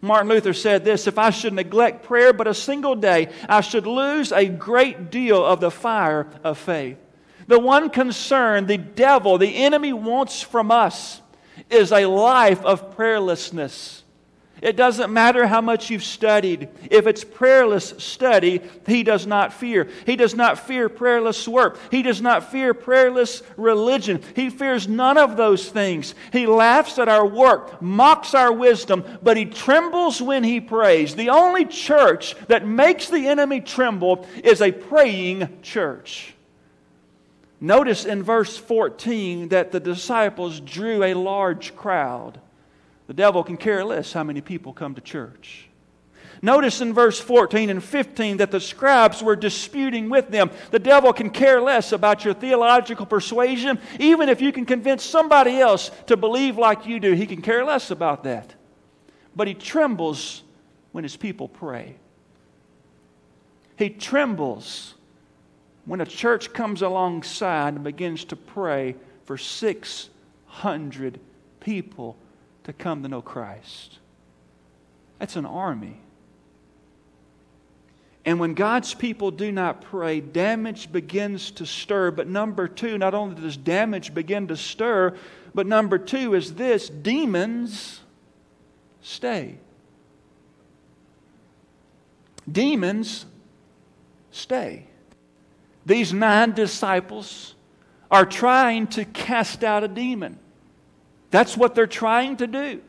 Martin 0.01 0.27
Luther 0.27 0.51
said 0.53 0.84
this 0.84 1.08
If 1.08 1.18
I 1.18 1.30
should 1.30 1.53
neglect 1.53 2.03
prayer 2.03 2.34
but 2.34 2.48
a 2.48 2.53
single 2.53 2.96
day, 2.96 3.30
I 3.48 3.62
should 3.62 3.88
lose 3.88 4.34
a 4.34 4.46
great 4.46 5.10
deal 5.10 5.44
of 5.44 5.62
the 5.62 5.72
fire 5.72 6.27
of 6.44 6.58
faith. 6.58 6.98
The 7.48 7.60
one 7.60 7.89
concern 7.89 8.65
the 8.65 8.77
devil, 8.77 9.38
the 9.38 9.63
enemy, 9.63 9.94
wants 9.94 10.42
from 10.42 10.70
us 10.70 11.22
is 11.70 11.94
a 11.94 12.06
life 12.06 12.63
of 12.65 12.98
prayerlessness. 12.98 14.02
It 14.63 14.77
doesn't 14.77 15.12
matter 15.12 15.46
how 15.46 15.60
much 15.60 15.89
you've 15.89 16.05
studied. 16.05 16.70
If 16.89 17.05
it's 17.05 17.25
prayerless 17.25 17.96
study, 17.98 18.62
he 18.88 19.03
does 19.03 19.27
not 19.27 19.51
fear. 19.51 19.89
He 20.05 20.15
does 20.15 20.36
not 20.36 20.58
fear 20.58 20.88
prayerless 20.88 21.46
work. 21.50 21.77
He 21.91 22.01
does 22.01 22.22
not 22.22 22.50
fear 22.50 22.74
prayerless 22.74 23.43
religion. 23.58 24.22
He 24.38 24.50
fears 24.50 24.88
none 24.88 25.17
of 25.17 25.36
those 25.36 25.67
things. 25.67 26.15
He 26.32 26.48
laughs 26.48 26.98
at 26.98 27.10
our 27.10 27.25
work, 27.25 27.82
mocks 27.82 28.34
our 28.34 28.53
wisdom, 28.53 29.03
but 29.22 29.36
he 29.36 29.43
trembles 29.43 30.22
when 30.22 30.46
he 30.46 30.62
prays. 30.62 31.13
The 31.13 31.29
only 31.29 31.65
church 31.65 32.34
that 32.48 32.65
makes 32.65 33.10
the 33.10 33.27
enemy 33.27 33.60
tremble 33.60 34.25
is 34.46 34.62
a 34.62 34.72
praying 34.72 35.60
church. 35.62 36.36
Notice 37.60 38.05
in 38.05 38.24
verse 38.24 38.55
14 38.55 39.50
that 39.50 39.74
the 39.74 39.82
disciples 39.82 40.62
drew 40.62 41.03
a 41.03 41.15
large 41.15 41.75
crowd. 41.75 42.39
The 43.07 43.13
devil 43.13 43.43
can 43.43 43.57
care 43.57 43.83
less 43.83 44.13
how 44.13 44.24
many 44.24 44.41
people 44.41 44.74
come 44.74 44.95
to 44.95 45.01
church. 45.01 45.69
Notice 46.41 46.81
in 46.81 46.93
verse 46.93 47.19
14 47.19 47.69
and 47.69 47.83
15 47.83 48.38
that 48.38 48.51
the 48.51 48.60
scribes 48.60 49.24
were 49.24 49.36
disputing 49.36 50.10
with 50.10 50.29
them. 50.29 50.51
The 50.72 50.79
devil 50.79 51.13
can 51.13 51.29
care 51.29 51.62
less 51.62 51.91
about 51.91 52.25
your 52.25 52.33
theological 52.33 53.05
persuasion. 53.05 53.79
Even 54.00 54.27
if 54.27 54.41
you 54.41 54.51
can 54.51 54.65
convince 54.65 55.03
somebody 55.03 55.60
else 55.60 55.89
to 56.07 56.17
believe 56.17 56.57
like 56.57 56.86
you 56.86 57.00
do, 57.00 57.13
he 57.13 57.25
can 57.25 57.41
care 57.41 57.63
less 57.63 57.91
about 57.91 58.24
that. 58.24 58.53
But 59.36 59.48
he 59.48 59.53
trembles 59.53 60.43
when 60.91 61.03
his 61.03 61.15
people 61.15 61.48
pray. 61.48 61.95
He 63.77 63.89
trembles 63.89 64.95
when 65.86 66.01
a 66.01 66.05
church 66.05 66.53
comes 66.53 66.81
alongside 66.81 67.75
and 67.75 67.83
begins 67.83 68.25
to 68.25 68.36
pray 68.36 68.95
for 69.25 69.38
600 69.38 71.19
people 71.60 72.17
to 72.63 72.74
come 72.74 73.03
to 73.03 73.10
know 73.10 73.22
Christ. 73.22 74.00
That's 75.20 75.36
an 75.36 75.46
army. 75.46 76.00
And 78.25 78.39
when 78.39 78.53
God's 78.53 78.93
people 78.93 79.32
do 79.32 79.51
not 79.51 79.82
pray, 79.82 80.22
damage 80.22 80.91
begins 80.91 81.51
to 81.51 81.65
stir. 81.65 82.12
But 82.12 82.27
number 82.27 82.67
two, 82.67 82.98
not 82.98 83.13
only 83.13 83.39
does 83.41 83.58
damage 83.58 84.13
begin 84.13 84.48
to 84.48 84.55
stir, 84.55 85.15
but 85.53 85.67
number 85.67 85.98
two 85.98 86.34
is 86.34 86.53
this 86.53 86.89
demons 86.89 88.00
stay. 89.01 89.58
Demons 92.50 93.25
stay. 94.32 94.88
These 95.86 96.13
nine 96.13 96.53
disciples 96.53 97.55
are 98.10 98.25
trying 98.25 98.88
to 98.88 99.05
cast 99.05 99.63
out 99.63 99.84
a 99.84 99.88
demon. 99.88 100.39
That's 101.33 101.57
what 101.57 101.73
they're 101.73 101.87
trying 101.87 102.37
to 102.37 102.45
do. 102.45 102.79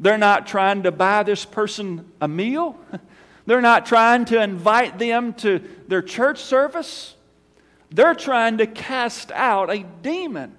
They're 0.00 0.18
not 0.18 0.48
trying 0.48 0.82
to 0.82 0.90
buy 0.90 1.22
this 1.22 1.44
person 1.44 2.10
a 2.20 2.26
meal. 2.26 2.76
They're 3.46 3.60
not 3.60 3.86
trying 3.86 4.24
to 4.26 4.42
invite 4.42 4.98
them 4.98 5.32
to 5.34 5.60
their 5.86 6.02
church 6.02 6.42
service. 6.42 7.14
They're 7.92 8.16
trying 8.16 8.58
to 8.58 8.66
cast 8.66 9.30
out 9.30 9.70
a 9.70 9.84
demon. 10.02 10.56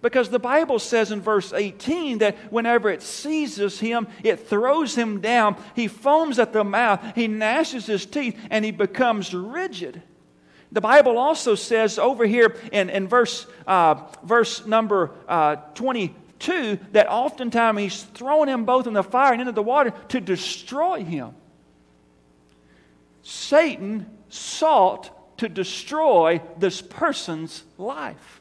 Because 0.00 0.30
the 0.30 0.38
Bible 0.38 0.78
says 0.78 1.12
in 1.12 1.20
verse 1.20 1.52
18 1.52 2.18
that 2.18 2.34
whenever 2.50 2.88
it 2.88 3.02
seizes 3.02 3.78
him, 3.78 4.08
it 4.22 4.48
throws 4.48 4.94
him 4.94 5.20
down. 5.20 5.62
He 5.76 5.86
foams 5.86 6.38
at 6.38 6.54
the 6.54 6.64
mouth, 6.64 7.14
he 7.14 7.28
gnashes 7.28 7.84
his 7.84 8.06
teeth, 8.06 8.40
and 8.48 8.64
he 8.64 8.70
becomes 8.70 9.34
rigid. 9.34 10.02
The 10.72 10.80
Bible 10.80 11.18
also 11.18 11.56
says 11.56 11.98
over 11.98 12.24
here 12.24 12.56
in, 12.72 12.88
in 12.88 13.06
verse, 13.06 13.46
uh, 13.66 14.06
verse 14.24 14.66
number 14.66 15.10
uh, 15.28 15.56
20, 15.74 16.14
Two, 16.38 16.78
that 16.92 17.08
oftentimes 17.08 17.78
he's 17.78 18.02
throwing 18.02 18.48
him 18.48 18.64
both 18.64 18.86
in 18.86 18.92
the 18.92 19.02
fire 19.02 19.32
and 19.32 19.40
into 19.40 19.52
the 19.52 19.62
water 19.62 19.92
to 20.08 20.20
destroy 20.20 21.02
him. 21.02 21.34
Satan 23.22 24.06
sought 24.28 25.38
to 25.38 25.48
destroy 25.48 26.40
this 26.58 26.82
person's 26.82 27.64
life. 27.78 28.40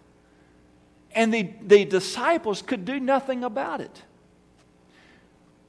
And 1.15 1.33
the, 1.33 1.49
the 1.61 1.85
disciples 1.85 2.61
could 2.61 2.85
do 2.85 2.99
nothing 2.99 3.43
about 3.43 3.81
it. 3.81 4.01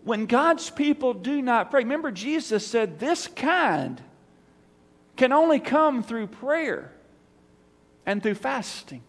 When 0.02 0.26
God's 0.26 0.71
people 0.71 1.14
do 1.14 1.40
not 1.40 1.71
pray, 1.71 1.83
remember 1.83 2.11
Jesus 2.11 2.66
said, 2.66 2.99
This 2.99 3.26
kind 3.26 4.02
can 5.16 5.33
only 5.33 5.61
come 5.61 6.02
through 6.02 6.26
prayer 6.26 6.93
and 8.04 8.23
through 8.23 8.35
fasting. 8.35 9.02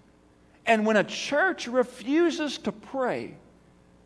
And 0.65 0.85
when 0.85 0.97
a 0.97 1.03
church 1.03 1.67
refuses 1.67 2.57
to 2.59 2.71
pray, 2.71 3.35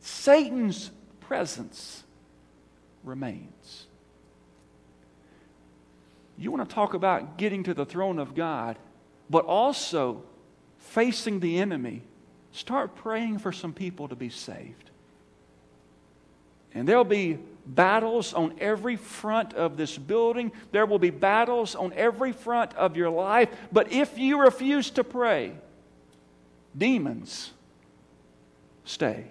Satan's 0.02 0.92
presence 1.22 2.04
remains. 3.04 3.88
You 6.38 6.52
want 6.52 6.68
to 6.68 6.74
talk 6.74 6.94
about 6.94 7.38
getting 7.38 7.64
to 7.64 7.74
the 7.74 7.86
throne 7.86 8.20
of 8.20 8.34
God, 8.36 8.78
but 9.30 9.46
also 9.46 10.24
facing 10.78 11.40
the 11.40 11.60
enemy. 11.60 12.02
Start 12.52 12.96
praying 12.96 13.40
for 13.40 13.52
some 13.52 13.74
people 13.74 14.08
to 14.08 14.16
be 14.16 14.30
saved. 14.30 14.90
And 16.74 16.88
there'll 16.88 17.04
be 17.04 17.38
battles 17.66 18.34
on 18.34 18.56
every 18.60 18.96
front 18.96 19.54
of 19.54 19.78
this 19.78 19.98
building. 19.98 20.52
There 20.72 20.86
will 20.86 21.00
be 21.00 21.10
battles 21.10 21.76
on 21.76 21.94
every 21.94 22.32
front 22.32 22.74
of 22.76 22.96
your 22.96 23.10
life. 23.10 23.50
But 23.72 23.92
if 23.92 24.18
you 24.18 24.42
refuse 24.42 24.90
to 24.92 25.04
pray, 25.04 25.54
demons 26.78 27.52
stay. 28.86 29.26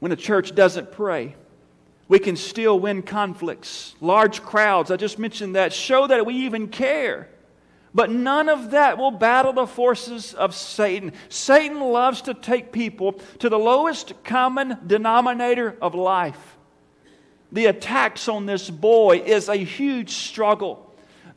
When 0.00 0.12
a 0.12 0.16
church 0.16 0.54
doesn't 0.54 0.92
pray, 0.92 1.34
we 2.06 2.18
can 2.18 2.36
still 2.36 2.78
win 2.78 3.02
conflicts. 3.02 3.94
Large 4.00 4.42
crowds, 4.42 4.90
I 4.90 4.96
just 4.96 5.18
mentioned 5.18 5.56
that, 5.56 5.72
show 5.72 6.06
that 6.06 6.24
we 6.24 6.34
even 6.34 6.68
care. 6.68 7.28
But 7.94 8.10
none 8.10 8.48
of 8.48 8.70
that 8.70 8.98
will 8.98 9.10
battle 9.10 9.52
the 9.52 9.66
forces 9.66 10.34
of 10.34 10.54
Satan. 10.54 11.12
Satan 11.28 11.80
loves 11.80 12.22
to 12.22 12.34
take 12.34 12.70
people 12.70 13.14
to 13.40 13.48
the 13.48 13.58
lowest 13.58 14.12
common 14.24 14.78
denominator 14.86 15.76
of 15.82 15.94
life. 15.94 16.56
The 17.50 17.66
attacks 17.66 18.28
on 18.28 18.46
this 18.46 18.68
boy 18.68 19.22
is 19.24 19.48
a 19.48 19.56
huge 19.56 20.10
struggle 20.10 20.87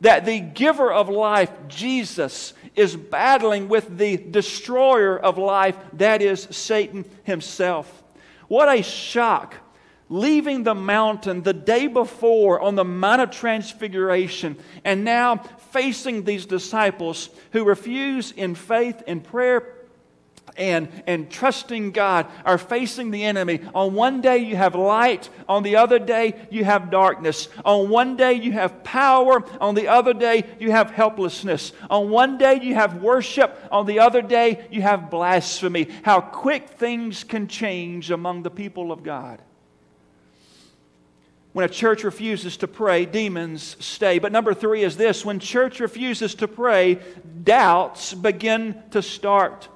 that 0.02 0.24
the 0.24 0.40
giver 0.40 0.92
of 0.92 1.08
life, 1.08 1.50
Jesus, 1.68 2.54
is 2.76 2.94
battling 2.96 3.68
with 3.68 3.96
the 3.98 4.16
destroyer 4.16 5.16
of 5.16 5.38
life, 5.38 5.76
that 5.94 6.20
is 6.20 6.48
Satan 6.50 7.04
himself. 7.24 8.02
What 8.48 8.68
a 8.68 8.82
shock. 8.82 9.54
Leaving 10.08 10.64
the 10.64 10.74
mountain 10.74 11.42
the 11.42 11.54
day 11.54 11.86
before 11.86 12.60
on 12.60 12.74
the 12.74 12.84
Mount 12.84 13.22
of 13.22 13.30
Transfiguration, 13.30 14.58
and 14.84 15.04
now 15.04 15.36
facing 15.70 16.24
these 16.24 16.44
disciples 16.44 17.30
who 17.52 17.64
refuse 17.64 18.30
in 18.32 18.54
faith 18.54 19.02
and 19.06 19.24
prayer 19.24 19.71
and, 20.56 20.88
and 21.06 21.30
trusting 21.30 21.92
God 21.92 22.26
are 22.44 22.58
facing 22.58 23.10
the 23.10 23.24
enemy. 23.24 23.60
On 23.74 23.94
one 23.94 24.20
day 24.20 24.38
you 24.38 24.56
have 24.56 24.74
light, 24.74 25.28
on 25.48 25.62
the 25.62 25.76
other 25.76 25.98
day 25.98 26.34
you 26.50 26.64
have 26.64 26.90
darkness. 26.90 27.48
On 27.64 27.88
one 27.88 28.16
day 28.16 28.34
you 28.34 28.52
have 28.52 28.84
power, 28.84 29.44
on 29.60 29.74
the 29.74 29.88
other 29.88 30.14
day 30.14 30.44
you 30.58 30.70
have 30.70 30.90
helplessness. 30.90 31.72
On 31.90 32.10
one 32.10 32.38
day 32.38 32.60
you 32.62 32.74
have 32.74 33.02
worship, 33.02 33.58
on 33.70 33.86
the 33.86 34.00
other 34.00 34.22
day 34.22 34.66
you 34.70 34.82
have 34.82 35.10
blasphemy. 35.10 35.88
How 36.02 36.20
quick 36.20 36.68
things 36.70 37.24
can 37.24 37.48
change 37.48 38.10
among 38.10 38.42
the 38.42 38.50
people 38.50 38.92
of 38.92 39.02
God. 39.02 39.40
When 41.52 41.66
a 41.66 41.68
church 41.68 42.02
refuses 42.02 42.56
to 42.58 42.68
pray, 42.68 43.04
demons 43.04 43.76
stay. 43.78 44.18
But 44.18 44.32
number 44.32 44.54
three 44.54 44.84
is 44.84 44.96
this 44.96 45.24
when 45.24 45.38
church 45.38 45.80
refuses 45.80 46.34
to 46.36 46.48
pray, 46.48 46.98
doubts 47.44 48.14
begin 48.14 48.82
to 48.92 49.02
start. 49.02 49.68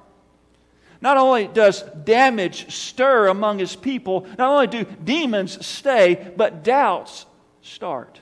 Not 1.01 1.17
only 1.17 1.47
does 1.47 1.83
damage 2.03 2.73
stir 2.73 3.27
among 3.27 3.59
his 3.59 3.75
people, 3.75 4.25
not 4.37 4.49
only 4.49 4.67
do 4.67 4.85
demons 5.03 5.65
stay, 5.65 6.31
but 6.35 6.63
doubts 6.63 7.25
start. 7.61 8.21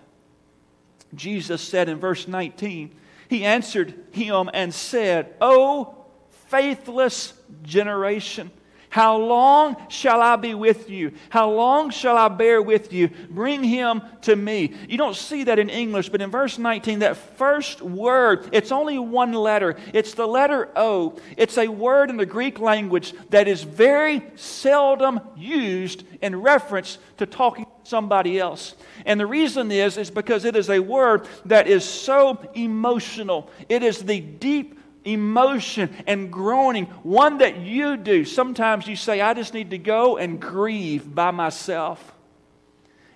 Jesus 1.14 1.62
said 1.62 1.88
in 1.88 2.00
verse 2.00 2.28
19, 2.28 2.94
He 3.30 3.46
answered 3.46 3.94
him 4.12 4.50
and 4.54 4.74
said, 4.74 5.34
O 5.40 6.06
faithless 6.48 7.34
generation, 7.64 8.52
How 8.96 9.18
long 9.18 9.76
shall 9.90 10.22
I 10.22 10.38
be 10.38 10.54
with 10.54 10.90
you? 10.90 11.12
How 11.28 11.52
long 11.52 11.90
shall 11.90 12.16
I 12.16 12.30
bear 12.30 12.62
with 12.62 12.94
you? 12.94 13.10
Bring 13.30 13.62
him 13.62 14.02
to 14.22 14.38
me. 14.38 14.74
You 14.88 14.98
don't 14.98 15.18
see 15.18 15.44
that 15.44 15.60
in 15.60 15.70
English, 15.70 16.08
but 16.08 16.22
in 16.22 16.32
verse 16.32 16.58
19, 16.58 17.00
that 17.00 17.18
first 17.18 17.82
word, 17.82 18.48
it's 18.54 18.72
only 18.72 18.98
one 18.98 19.34
letter. 19.34 19.76
It's 19.92 20.14
the 20.14 20.26
letter 20.26 20.70
O. 20.78 21.20
It's 21.36 21.58
a 21.58 21.68
word 21.68 22.10
in 22.10 22.16
the 22.16 22.26
Greek 22.26 22.58
language 22.58 23.14
that 23.32 23.50
is 23.50 23.64
very 23.64 24.22
seldom 24.38 25.20
used 25.36 26.06
in 26.22 26.42
reference 26.42 26.98
to 27.18 27.26
talking 27.26 27.66
to 27.66 27.72
somebody 27.84 28.40
else. 28.40 28.76
And 29.06 29.20
the 29.20 29.26
reason 29.26 29.74
is 29.74 29.98
is 29.98 30.10
because 30.10 30.46
it 30.46 30.56
is 30.56 30.70
a 30.70 30.80
word 30.80 31.28
that 31.44 31.68
is 31.68 31.84
so 31.84 32.40
emotional. 32.54 33.50
It 33.68 33.84
is 33.84 34.04
the 34.04 34.22
deep 34.22 34.80
emotion 35.06 35.96
and 36.08 36.32
groaning, 36.32 36.86
one 37.04 37.38
that 37.38 37.58
you 37.58 37.96
do. 37.96 38.26
Sometimes 38.26 38.88
you 38.88 38.96
say, 38.96 39.22
I 39.22 39.34
just 39.34 39.54
need 39.54 39.70
to 39.70 39.78
go 39.78 40.18
and 40.18 40.42
grieve 40.42 41.14
by 41.14 41.32
myself. 41.32 42.14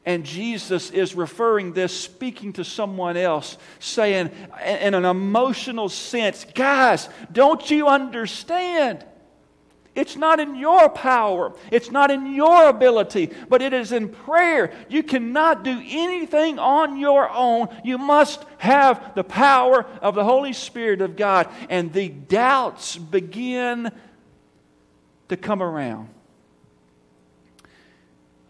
And 0.05 0.25
Jesus 0.25 0.91
is 0.91 1.13
referring 1.13 1.73
this, 1.73 1.97
speaking 1.99 2.53
to 2.53 2.63
someone 2.63 3.17
else, 3.17 3.57
saying, 3.79 4.31
in 4.65 4.93
an 4.93 5.05
emotional 5.05 5.89
sense, 5.89 6.45
guys, 6.55 7.09
don't 7.31 7.69
you 7.69 7.87
understand? 7.87 9.05
It's 9.95 10.15
not 10.15 10.39
in 10.39 10.55
your 10.55 10.89
power. 10.89 11.53
It's 11.71 11.91
not 11.91 12.11
in 12.11 12.33
your 12.33 12.69
ability, 12.69 13.31
but 13.49 13.61
it 13.61 13.73
is 13.73 13.91
in 13.91 14.09
prayer. 14.09 14.71
You 14.87 15.03
cannot 15.03 15.63
do 15.63 15.81
anything 15.83 16.59
on 16.59 16.99
your 16.99 17.29
own. 17.29 17.69
You 17.83 17.97
must 17.97 18.45
have 18.59 19.15
the 19.15 19.23
power 19.23 19.85
of 20.01 20.15
the 20.15 20.23
Holy 20.23 20.53
Spirit 20.53 21.01
of 21.01 21.15
God. 21.15 21.49
And 21.69 21.91
the 21.91 22.09
doubts 22.09 22.97
begin 22.97 23.91
to 25.27 25.37
come 25.37 25.61
around. 25.61 26.09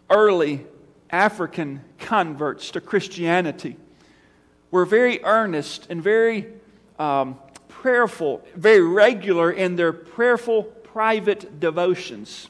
Early 0.08 0.66
African 1.10 1.82
converts 1.98 2.70
to 2.72 2.80
Christianity 2.80 3.76
were 4.70 4.84
very 4.84 5.24
earnest 5.24 5.86
and 5.90 6.02
very 6.02 6.46
um, 6.98 7.38
prayerful, 7.68 8.44
very 8.54 8.82
regular 8.82 9.50
in 9.50 9.76
their 9.76 9.92
prayerful 9.92 10.64
private 10.92 11.60
devotions. 11.60 12.48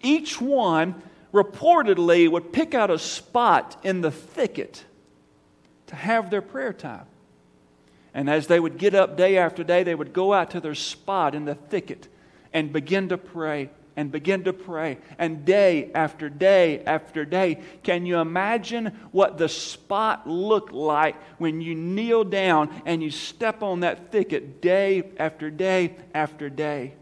Each 0.00 0.40
one 0.40 1.02
reportedly 1.32 2.30
would 2.30 2.52
pick 2.52 2.74
out 2.74 2.90
a 2.90 2.98
spot 2.98 3.78
in 3.82 4.00
the 4.00 4.10
thicket 4.10 4.84
to 5.86 5.96
have 5.96 6.30
their 6.30 6.42
prayer 6.42 6.72
time. 6.72 7.06
And 8.14 8.28
as 8.28 8.46
they 8.46 8.60
would 8.60 8.78
get 8.78 8.94
up 8.94 9.16
day 9.16 9.38
after 9.38 9.64
day, 9.64 9.82
they 9.82 9.94
would 9.94 10.12
go 10.12 10.32
out 10.32 10.50
to 10.50 10.60
their 10.60 10.74
spot 10.74 11.34
in 11.34 11.44
the 11.44 11.54
thicket 11.54 12.08
and 12.52 12.72
begin 12.72 13.08
to 13.08 13.18
pray 13.18 13.70
and 13.96 14.10
begin 14.10 14.44
to 14.44 14.52
pray. 14.52 14.98
And 15.18 15.44
day 15.44 15.90
after 15.94 16.28
day 16.28 16.82
after 16.84 17.24
day, 17.24 17.62
can 17.82 18.06
you 18.06 18.18
imagine 18.18 18.86
what 19.12 19.38
the 19.38 19.48
spot 19.48 20.26
looked 20.26 20.72
like 20.72 21.16
when 21.38 21.60
you 21.60 21.74
kneel 21.74 22.24
down 22.24 22.70
and 22.86 23.02
you 23.02 23.10
step 23.10 23.62
on 23.62 23.80
that 23.80 24.12
thicket 24.12 24.60
day 24.60 25.10
after 25.18 25.50
day 25.50 25.96
after 26.14 26.48
day? 26.48 26.94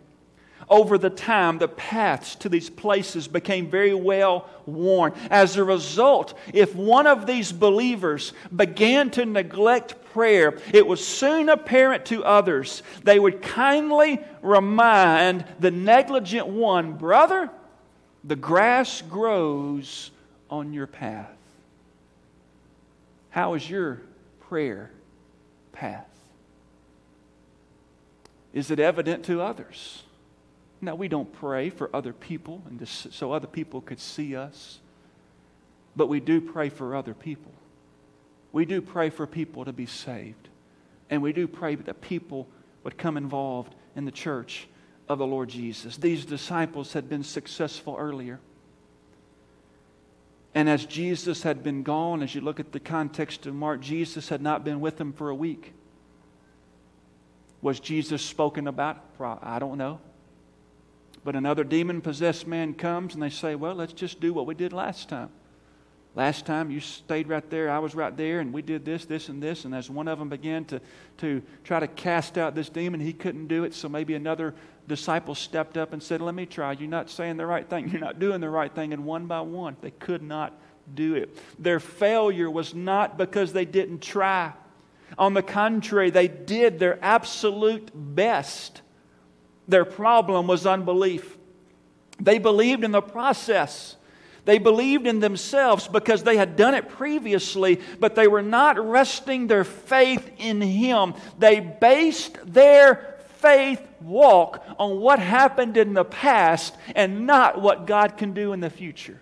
Over 0.71 0.97
the 0.97 1.11
time, 1.11 1.59
the 1.59 1.69
paths 1.69 2.37
to 2.37 2.49
these 2.49 2.71
places 2.71 3.27
became 3.27 3.69
very 3.69 3.93
well 3.93 4.49
worn. 4.67 5.13
As 5.29 5.57
a 5.57 5.65
result, 5.65 6.39
if 6.55 6.77
one 6.77 7.09
of 7.09 7.27
these 7.27 7.51
believers 7.51 8.33
began 8.55 9.11
to 9.11 9.27
neglect 9.27 10.05
prayer, 10.13 10.59
it 10.73 10.87
was 10.87 11.05
soon 11.05 11.49
apparent 11.49 12.07
to 12.07 12.25
others. 12.25 12.85
They 13.03 13.19
would 13.19 13.43
kindly 13.43 14.21
remind 14.43 15.45
the 15.59 15.73
negligent 15.73 16.47
one, 16.47 16.93
Brother, 16.93 17.51
the 18.23 18.37
grass 18.37 19.03
grows 19.03 20.13
on 20.49 20.73
your 20.73 20.87
path. 20.87 21.31
How 23.31 23.55
is 23.55 23.69
your 23.69 24.03
prayer 24.49 24.91
path? 25.73 26.07
Is 28.53 28.71
it 28.71 28.79
evident 28.79 29.25
to 29.27 29.41
others? 29.41 30.03
Now, 30.81 30.95
we 30.95 31.09
don't 31.09 31.31
pray 31.33 31.69
for 31.69 31.91
other 31.95 32.13
people 32.13 32.63
and 32.69 32.87
so 32.89 33.33
other 33.33 33.47
people 33.47 33.81
could 33.81 34.01
see 34.01 34.35
us, 34.35 34.81
but 35.95 36.09
we 36.09 36.21
do 36.21 36.41
pray 36.41 36.71
for 36.71 36.97
other 36.97 37.13
people. 37.13 37.53
We 38.53 38.65
do 38.65 38.81
pray 38.81 39.11
for 39.11 39.27
people 39.27 39.65
to 39.65 39.73
be 39.73 39.87
saved, 39.87 40.49
and 41.11 41.23
we 41.23 41.33
do 41.33 41.47
pray 41.47 41.75
that 41.75 42.01
people 42.01 42.49
would 42.83 42.97
come 42.97 43.17
involved 43.17 43.75
in 43.95 44.07
the 44.07 44.11
church 44.11 44.69
of 45.09 45.19
the 45.19 45.27
Lord 45.27 45.51
Jesus. 45.51 45.97
These 45.97 46.25
disciples 46.25 46.95
had 46.95 47.09
been 47.09 47.25
successful 47.25 47.97
earlier. 47.99 48.41
And 50.55 50.69
as 50.69 50.85
Jesus 50.87 51.43
had 51.43 51.63
been 51.63 51.83
gone, 51.83 52.23
as 52.23 52.35
you 52.35 52.41
look 52.41 52.59
at 52.59 52.73
the 52.73 52.81
context 52.81 53.47
of 53.47 53.55
Mark, 53.55 53.81
Jesus 53.81 54.31
had 54.31 54.41
not 54.41 54.65
been 54.65 54.81
with 54.81 54.97
them 54.97 55.13
for 55.13 55.29
a 55.29 55.35
week. 55.35 55.73
Was 57.63 57.79
Jesus 57.79 58.23
spoken 58.23 58.67
about? 58.67 59.05
I 59.21 59.59
don't 59.59 59.77
know. 59.77 60.01
But 61.23 61.37
another 61.37 61.65
demon 61.65 62.01
possessed 62.01 62.47
man 62.47 62.75
comes 62.75 63.15
and 63.15 63.23
they 63.23 63.31
say, 63.31 63.55
Well, 63.55 63.75
let's 63.75 63.93
just 63.93 64.21
do 64.21 64.33
what 64.33 64.47
we 64.47 64.55
did 64.55 64.73
last 64.73 65.09
time. 65.09 65.31
Last 66.17 66.45
time 66.45 66.73
you 66.73 66.81
stayed 66.81 67.29
right 67.29 67.49
there, 67.51 67.71
I 67.71 67.79
was 67.79 67.95
right 67.95 68.17
there, 68.17 68.41
and 68.41 68.53
we 68.53 68.63
did 68.63 68.85
this, 68.85 69.05
this, 69.05 69.29
and 69.29 69.41
this. 69.41 69.65
And 69.65 69.73
as 69.73 69.89
one 69.89 70.09
of 70.09 70.19
them 70.19 70.29
began 70.29 70.65
to, 70.67 70.81
to 71.19 71.41
try 71.63 71.79
to 71.79 71.87
cast 71.87 72.37
out 72.37 72.57
this 72.57 72.69
demon, 72.69 72.99
he 72.99 73.13
couldn't 73.13 73.47
do 73.47 73.63
it. 73.63 73.75
So 73.75 73.89
maybe 73.89 74.15
another 74.15 74.55
disciple 74.89 75.37
stepped 75.37 75.77
up 75.77 75.93
and 75.93 76.03
said, 76.03 76.21
Let 76.21 76.35
me 76.35 76.47
try. 76.47 76.73
You're 76.73 76.89
not 76.89 77.11
saying 77.11 77.37
the 77.37 77.47
right 77.47 77.69
thing. 77.69 77.89
You're 77.93 78.01
not 78.01 78.19
doing 78.19 78.41
the 78.41 78.51
right 78.51 78.75
thing. 78.75 78.93
And 78.93 79.05
one 79.05 79.27
by 79.27 79.43
one, 79.43 79.77
they 79.83 79.93
could 79.93 80.23
not 80.23 80.59
do 80.93 81.15
it. 81.15 81.39
Their 81.63 81.79
failure 81.79 82.51
was 82.51 82.75
not 82.75 83.17
because 83.17 83.53
they 83.53 83.65
didn't 83.65 84.01
try. 84.01 84.53
On 85.17 85.35
the 85.35 85.43
contrary, 85.43 86.11
they 86.11 86.29
did 86.29 86.79
their 86.79 86.99
absolute 87.05 87.91
best. 87.95 88.83
Their 89.71 89.85
problem 89.85 90.47
was 90.47 90.67
unbelief. 90.67 91.37
They 92.19 92.39
believed 92.39 92.85
in 92.85 92.93
the 92.93 93.01
process. 93.01 93.97
They 94.45 94.59
believed 94.59 95.07
in 95.07 95.21
themselves 95.21 95.87
because 95.87 96.23
they 96.23 96.37
had 96.37 96.57
done 96.57 96.75
it 96.75 96.89
previously, 96.89 97.81
but 97.99 98.15
they 98.15 98.27
were 98.27 98.43
not 98.43 98.85
resting 98.85 99.47
their 99.47 99.65
faith 99.65 100.31
in 100.39 100.61
Him. 100.61 101.15
They 101.39 101.61
based 101.61 102.39
their 102.45 103.17
faith 103.39 103.81
walk 104.01 104.65
on 104.79 105.01
what 105.01 105.19
happened 105.19 105.77
in 105.77 105.95
the 105.95 106.05
past 106.05 106.75
and 106.95 107.27
not 107.27 107.61
what 107.61 107.87
God 107.87 108.17
can 108.17 108.33
do 108.33 108.53
in 108.53 108.61
the 108.61 108.71
future. 108.71 109.21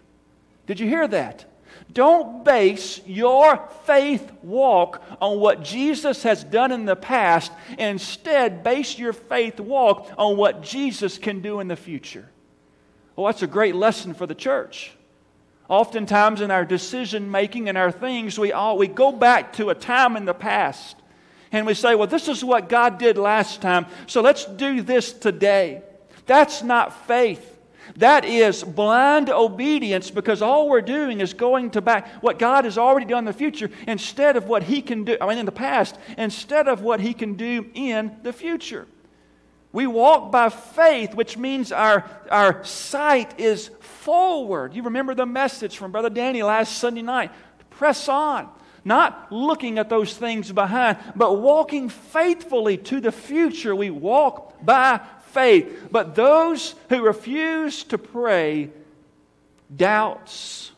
Did 0.66 0.80
you 0.80 0.88
hear 0.88 1.06
that? 1.08 1.44
Don't 1.92 2.44
base 2.44 3.00
your 3.06 3.68
faith 3.84 4.30
walk 4.42 5.02
on 5.20 5.40
what 5.40 5.64
Jesus 5.64 6.22
has 6.22 6.44
done 6.44 6.72
in 6.72 6.84
the 6.84 6.96
past. 6.96 7.50
Instead, 7.78 8.62
base 8.62 8.98
your 8.98 9.12
faith 9.12 9.58
walk 9.58 10.10
on 10.18 10.36
what 10.36 10.62
Jesus 10.62 11.18
can 11.18 11.40
do 11.40 11.60
in 11.60 11.68
the 11.68 11.76
future. 11.76 12.28
Well, 13.16 13.26
that's 13.26 13.42
a 13.42 13.48
great 13.48 13.74
lesson 13.74 14.14
for 14.14 14.26
the 14.26 14.34
church. 14.34 14.92
Oftentimes, 15.68 16.40
in 16.40 16.50
our 16.50 16.64
decision 16.64 17.30
making 17.30 17.68
and 17.68 17.76
our 17.76 17.90
things, 17.90 18.38
we, 18.38 18.52
all, 18.52 18.78
we 18.78 18.86
go 18.86 19.12
back 19.12 19.54
to 19.54 19.70
a 19.70 19.74
time 19.74 20.16
in 20.16 20.24
the 20.24 20.34
past 20.34 20.96
and 21.52 21.66
we 21.66 21.74
say, 21.74 21.94
well, 21.94 22.06
this 22.06 22.28
is 22.28 22.44
what 22.44 22.68
God 22.68 22.98
did 22.98 23.18
last 23.18 23.60
time, 23.60 23.86
so 24.06 24.20
let's 24.20 24.44
do 24.44 24.82
this 24.82 25.12
today. 25.12 25.82
That's 26.26 26.62
not 26.62 27.06
faith. 27.06 27.57
That 27.96 28.24
is 28.24 28.62
blind 28.62 29.30
obedience 29.30 30.10
because 30.10 30.42
all 30.42 30.68
we're 30.68 30.80
doing 30.80 31.20
is 31.20 31.34
going 31.34 31.70
to 31.70 31.80
back 31.80 32.08
what 32.22 32.38
God 32.38 32.64
has 32.64 32.78
already 32.78 33.06
done 33.06 33.20
in 33.20 33.24
the 33.24 33.32
future 33.32 33.70
instead 33.86 34.36
of 34.36 34.46
what 34.46 34.62
He 34.62 34.82
can 34.82 35.04
do, 35.04 35.16
I 35.20 35.26
mean, 35.26 35.38
in 35.38 35.46
the 35.46 35.52
past, 35.52 35.96
instead 36.16 36.68
of 36.68 36.82
what 36.82 37.00
He 37.00 37.14
can 37.14 37.34
do 37.34 37.70
in 37.74 38.16
the 38.22 38.32
future. 38.32 38.86
We 39.72 39.86
walk 39.86 40.32
by 40.32 40.48
faith, 40.48 41.14
which 41.14 41.36
means 41.36 41.72
our, 41.72 42.08
our 42.30 42.64
sight 42.64 43.38
is 43.38 43.70
forward. 43.80 44.74
You 44.74 44.82
remember 44.82 45.14
the 45.14 45.26
message 45.26 45.76
from 45.76 45.92
Brother 45.92 46.10
Danny 46.10 46.42
last 46.42 46.78
Sunday 46.78 47.02
night. 47.02 47.30
Press 47.70 48.08
on. 48.08 48.48
Not 48.84 49.30
looking 49.30 49.78
at 49.78 49.90
those 49.90 50.16
things 50.16 50.50
behind, 50.50 50.96
but 51.14 51.40
walking 51.40 51.90
faithfully 51.90 52.78
to 52.78 53.00
the 53.00 53.12
future. 53.12 53.76
We 53.76 53.90
walk 53.90 54.64
by 54.64 55.00
faith. 55.28 55.88
But 55.90 56.14
those 56.14 56.74
who 56.88 57.02
refuse 57.02 57.84
to 57.84 57.98
pray, 57.98 58.70
doubts 59.74 60.72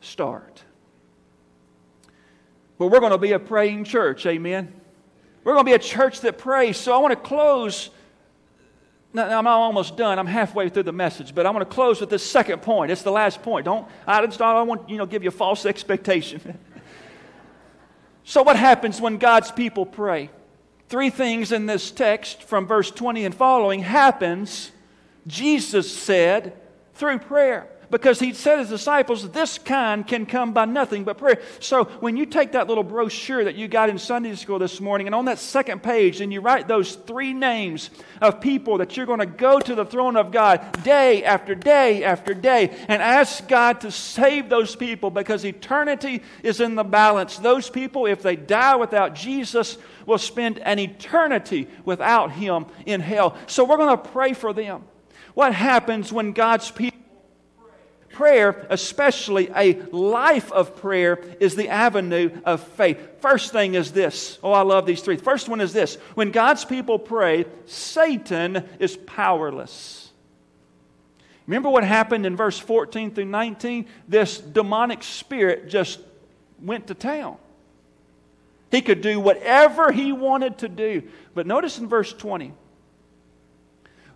start. 0.00 0.62
But 2.78 2.88
we're 2.88 3.00
going 3.00 3.12
to 3.12 3.18
be 3.18 3.32
a 3.32 3.38
praying 3.38 3.84
church, 3.84 4.26
amen? 4.26 4.72
We're 5.44 5.52
going 5.52 5.64
to 5.64 5.70
be 5.70 5.74
a 5.74 5.78
church 5.78 6.20
that 6.20 6.38
prays. 6.38 6.76
So 6.76 6.94
I 6.94 6.98
want 6.98 7.12
to 7.12 7.16
close. 7.16 7.90
Now, 9.12 9.38
I'm 9.38 9.46
almost 9.46 9.96
done. 9.96 10.18
I'm 10.18 10.26
halfway 10.26 10.68
through 10.68 10.84
the 10.84 10.92
message, 10.92 11.34
but 11.34 11.46
I 11.46 11.50
want 11.50 11.68
to 11.68 11.72
close 11.72 12.00
with 12.00 12.10
this 12.10 12.28
second 12.28 12.62
point. 12.62 12.90
It's 12.90 13.02
the 13.02 13.12
last 13.12 13.42
point. 13.42 13.64
Don't 13.64 13.86
I 14.06 14.24
just 14.26 14.38
don't 14.38 14.66
want 14.66 14.88
you 14.88 14.96
know 14.96 15.06
give 15.06 15.22
you 15.22 15.28
a 15.28 15.32
false 15.32 15.66
expectation. 15.72 16.58
so 18.24 18.42
what 18.42 18.56
happens 18.56 19.00
when 19.00 19.18
God's 19.18 19.52
people 19.52 19.86
pray? 19.86 20.30
Three 20.88 21.10
things 21.10 21.52
in 21.52 21.66
this 21.66 21.90
text 21.90 22.42
from 22.42 22.66
verse 22.66 22.90
20 22.90 23.24
and 23.24 23.34
following 23.34 23.80
happens 23.80 24.70
Jesus 25.26 25.96
said 25.96 26.54
through 26.94 27.18
prayer 27.18 27.68
because 27.94 28.18
he 28.18 28.32
said 28.32 28.58
his 28.58 28.70
disciples, 28.70 29.30
This 29.30 29.56
kind 29.56 30.04
can 30.04 30.26
come 30.26 30.52
by 30.52 30.64
nothing 30.64 31.04
but 31.04 31.16
prayer. 31.16 31.40
So 31.60 31.84
when 31.84 32.16
you 32.16 32.26
take 32.26 32.50
that 32.50 32.66
little 32.66 32.82
brochure 32.82 33.44
that 33.44 33.54
you 33.54 33.68
got 33.68 33.88
in 33.88 33.98
Sunday 33.98 34.34
school 34.34 34.58
this 34.58 34.80
morning, 34.80 35.06
and 35.06 35.14
on 35.14 35.26
that 35.26 35.38
second 35.38 35.80
page, 35.80 36.20
and 36.20 36.32
you 36.32 36.40
write 36.40 36.66
those 36.66 36.96
three 36.96 37.32
names 37.32 37.90
of 38.20 38.40
people 38.40 38.78
that 38.78 38.96
you're 38.96 39.06
going 39.06 39.20
to 39.20 39.26
go 39.26 39.60
to 39.60 39.76
the 39.76 39.84
throne 39.84 40.16
of 40.16 40.32
God 40.32 40.82
day 40.82 41.22
after 41.22 41.54
day 41.54 42.02
after 42.02 42.34
day 42.34 42.76
and 42.88 43.00
ask 43.00 43.46
God 43.46 43.82
to 43.82 43.92
save 43.92 44.48
those 44.48 44.74
people 44.74 45.10
because 45.10 45.44
eternity 45.44 46.20
is 46.42 46.60
in 46.60 46.74
the 46.74 46.82
balance. 46.82 47.38
Those 47.38 47.70
people, 47.70 48.06
if 48.06 48.22
they 48.22 48.34
die 48.34 48.74
without 48.74 49.14
Jesus, 49.14 49.78
will 50.04 50.18
spend 50.18 50.58
an 50.58 50.80
eternity 50.80 51.68
without 51.84 52.32
Him 52.32 52.66
in 52.86 53.00
hell. 53.00 53.36
So 53.46 53.62
we're 53.62 53.76
going 53.76 53.96
to 53.96 54.10
pray 54.10 54.32
for 54.32 54.52
them. 54.52 54.82
What 55.34 55.54
happens 55.54 56.12
when 56.12 56.32
God's 56.32 56.72
people 56.72 56.94
Prayer, 58.14 58.64
especially 58.70 59.50
a 59.56 59.74
life 59.90 60.52
of 60.52 60.76
prayer, 60.76 61.20
is 61.40 61.56
the 61.56 61.68
avenue 61.68 62.30
of 62.44 62.62
faith. 62.62 63.20
First 63.20 63.50
thing 63.50 63.74
is 63.74 63.90
this. 63.90 64.38
Oh, 64.40 64.52
I 64.52 64.62
love 64.62 64.86
these 64.86 65.02
three. 65.02 65.16
First 65.16 65.48
one 65.48 65.60
is 65.60 65.72
this. 65.72 65.96
When 66.14 66.30
God's 66.30 66.64
people 66.64 67.00
pray, 67.00 67.44
Satan 67.66 68.64
is 68.78 68.96
powerless. 68.96 70.12
Remember 71.48 71.68
what 71.68 71.82
happened 71.82 72.24
in 72.24 72.36
verse 72.36 72.56
14 72.56 73.10
through 73.10 73.24
19? 73.24 73.86
This 74.06 74.38
demonic 74.38 75.02
spirit 75.02 75.68
just 75.68 75.98
went 76.62 76.86
to 76.86 76.94
town. 76.94 77.36
He 78.70 78.80
could 78.80 79.00
do 79.00 79.18
whatever 79.18 79.90
he 79.90 80.12
wanted 80.12 80.58
to 80.58 80.68
do. 80.68 81.02
But 81.34 81.48
notice 81.48 81.78
in 81.78 81.88
verse 81.88 82.12
20, 82.12 82.52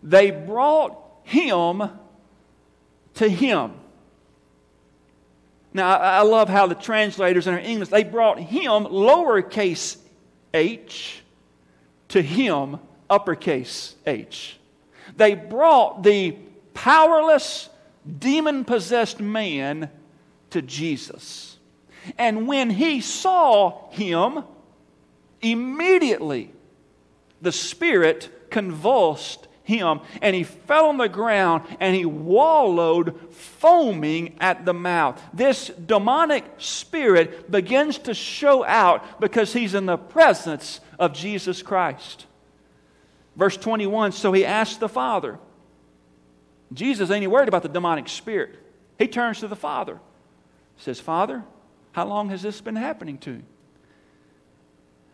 they 0.04 0.30
brought 0.30 0.96
him 1.24 1.82
to 3.14 3.28
him. 3.28 3.72
Now, 5.72 5.98
I 5.98 6.22
love 6.22 6.48
how 6.48 6.66
the 6.66 6.74
translators 6.74 7.46
in 7.46 7.54
our 7.54 7.60
English, 7.60 7.88
they 7.88 8.04
brought 8.04 8.38
him, 8.38 8.84
lowercase 8.84 9.98
h, 10.54 11.22
to 12.08 12.22
him, 12.22 12.78
uppercase 13.10 13.94
h. 14.06 14.58
They 15.16 15.34
brought 15.34 16.02
the 16.02 16.36
powerless, 16.74 17.68
demon 18.18 18.64
possessed 18.64 19.20
man 19.20 19.90
to 20.50 20.62
Jesus. 20.62 21.58
And 22.16 22.46
when 22.46 22.70
he 22.70 23.00
saw 23.00 23.90
him, 23.90 24.44
immediately 25.42 26.52
the 27.42 27.52
Spirit 27.52 28.50
convulsed 28.50 29.47
him, 29.68 30.00
and 30.22 30.34
he 30.34 30.44
fell 30.44 30.86
on 30.86 30.96
the 30.96 31.10
ground 31.10 31.62
and 31.78 31.94
he 31.94 32.06
wallowed, 32.06 33.20
foaming 33.30 34.34
at 34.40 34.64
the 34.64 34.72
mouth. 34.72 35.22
This 35.34 35.68
demonic 35.68 36.44
spirit 36.56 37.50
begins 37.50 37.98
to 37.98 38.14
show 38.14 38.64
out 38.64 39.20
because 39.20 39.52
he's 39.52 39.74
in 39.74 39.84
the 39.84 39.98
presence 39.98 40.80
of 40.98 41.12
Jesus 41.12 41.60
Christ. 41.60 42.24
Verse 43.36 43.58
21 43.58 44.12
So 44.12 44.32
he 44.32 44.44
asked 44.44 44.80
the 44.80 44.88
Father. 44.88 45.38
Jesus 46.72 47.10
ain't 47.10 47.30
worried 47.30 47.48
about 47.48 47.62
the 47.62 47.68
demonic 47.68 48.08
spirit. 48.08 48.54
He 48.98 49.06
turns 49.06 49.40
to 49.40 49.48
the 49.48 49.56
Father. 49.56 50.00
Says, 50.78 50.98
Father, 50.98 51.44
how 51.92 52.06
long 52.06 52.30
has 52.30 52.40
this 52.42 52.60
been 52.60 52.76
happening 52.76 53.18
to 53.18 53.32
you? 53.32 53.42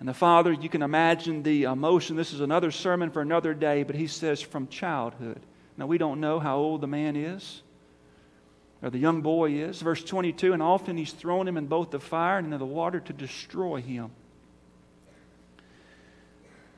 And 0.00 0.08
the 0.08 0.14
father, 0.14 0.52
you 0.52 0.68
can 0.68 0.82
imagine 0.82 1.42
the 1.42 1.64
emotion. 1.64 2.16
This 2.16 2.32
is 2.32 2.40
another 2.40 2.70
sermon 2.70 3.10
for 3.10 3.22
another 3.22 3.54
day, 3.54 3.84
but 3.84 3.96
he 3.96 4.06
says 4.06 4.42
from 4.42 4.68
childhood. 4.68 5.40
Now, 5.76 5.86
we 5.86 5.98
don't 5.98 6.20
know 6.20 6.38
how 6.40 6.56
old 6.56 6.80
the 6.80 6.86
man 6.86 7.16
is 7.16 7.62
or 8.82 8.90
the 8.90 8.98
young 8.98 9.22
boy 9.22 9.52
is. 9.52 9.80
Verse 9.80 10.04
22 10.04 10.52
And 10.52 10.62
often 10.62 10.96
he's 10.96 11.12
thrown 11.12 11.48
him 11.48 11.56
in 11.56 11.66
both 11.66 11.90
the 11.90 12.00
fire 12.00 12.38
and 12.38 12.46
into 12.48 12.58
the 12.58 12.66
water 12.66 13.00
to 13.00 13.12
destroy 13.12 13.80
him. 13.80 14.10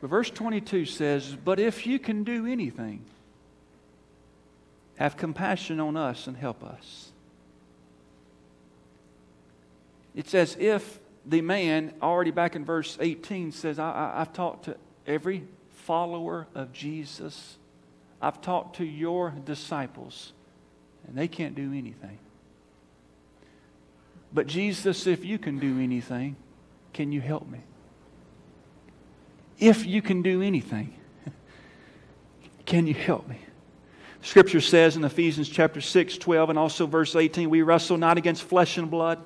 But 0.01 0.11
verse 0.11 0.31
22 0.31 0.85
says, 0.87 1.37
But 1.45 1.59
if 1.59 1.87
you 1.87 1.99
can 1.99 2.23
do 2.23 2.47
anything, 2.47 3.05
have 4.99 5.17
compassion 5.17 5.81
on 5.81 5.97
us 5.97 6.27
and 6.27 6.37
help 6.37 6.63
us. 6.63 7.11
It's 10.15 10.35
as 10.35 10.57
if 10.59 10.99
the 11.27 11.41
man, 11.41 11.93
already 12.01 12.31
back 12.31 12.55
in 12.55 12.65
verse 12.65 12.97
18, 13.01 13.53
says, 13.53 13.79
I, 13.79 14.13
I've 14.17 14.33
talked 14.33 14.67
to 14.67 14.77
every 15.07 15.43
follower 15.73 16.47
of 16.55 16.73
Jesus. 16.73 17.57
I've 18.23 18.41
talked 18.41 18.77
to 18.77 18.85
your 18.85 19.31
disciples, 19.45 20.33
and 21.07 21.17
they 21.17 21.27
can't 21.27 21.55
do 21.55 21.73
anything. 21.73 22.19
But 24.33 24.47
Jesus, 24.47 25.07
if 25.07 25.25
you 25.25 25.39
can 25.39 25.59
do 25.59 25.81
anything, 25.81 26.37
can 26.93 27.11
you 27.11 27.21
help 27.21 27.49
me? 27.49 27.61
If 29.59 29.85
you 29.85 30.03
can 30.03 30.23
do 30.23 30.43
anything, 30.43 30.95
can 32.67 32.87
you 32.87 32.95
help 32.95 33.27
me? 33.27 33.39
Scripture 34.23 34.61
says 34.61 34.97
in 34.97 35.05
Ephesians 35.05 35.49
chapter 35.49 35.81
6, 35.81 36.19
12, 36.19 36.51
and 36.51 36.59
also 36.59 36.87
verse 36.87 37.17
18, 37.17 37.49
we 37.49 37.63
wrestle 37.63 37.97
not 37.97 38.19
against 38.19 38.43
flesh 38.43 38.77
and 38.77 38.91
blood 38.91 39.19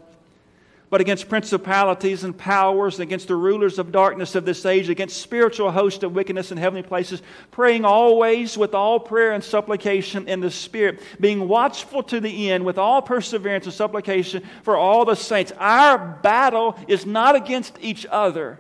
but 0.90 1.00
against 1.00 1.28
principalities 1.28 2.24
and 2.24 2.36
powers, 2.36 2.98
against 2.98 3.28
the 3.28 3.36
rulers 3.36 3.78
of 3.78 3.92
darkness 3.92 4.34
of 4.34 4.44
this 4.44 4.66
age, 4.66 4.88
against 4.88 5.22
spiritual 5.22 5.70
hosts 5.70 6.02
of 6.02 6.16
wickedness 6.16 6.50
in 6.50 6.58
heavenly 6.58 6.82
places, 6.82 7.22
praying 7.52 7.84
always 7.84 8.58
with 8.58 8.74
all 8.74 8.98
prayer 8.98 9.30
and 9.30 9.42
supplication 9.42 10.28
in 10.28 10.40
the 10.40 10.50
Spirit, 10.50 11.00
being 11.20 11.46
watchful 11.46 12.02
to 12.02 12.18
the 12.18 12.50
end 12.50 12.64
with 12.64 12.76
all 12.76 13.00
perseverance 13.00 13.66
and 13.66 13.74
supplication 13.74 14.42
for 14.64 14.76
all 14.76 15.04
the 15.04 15.14
saints. 15.14 15.52
Our 15.58 15.96
battle 15.96 16.76
is 16.88 17.06
not 17.06 17.36
against 17.36 17.78
each 17.80 18.04
other, 18.10 18.58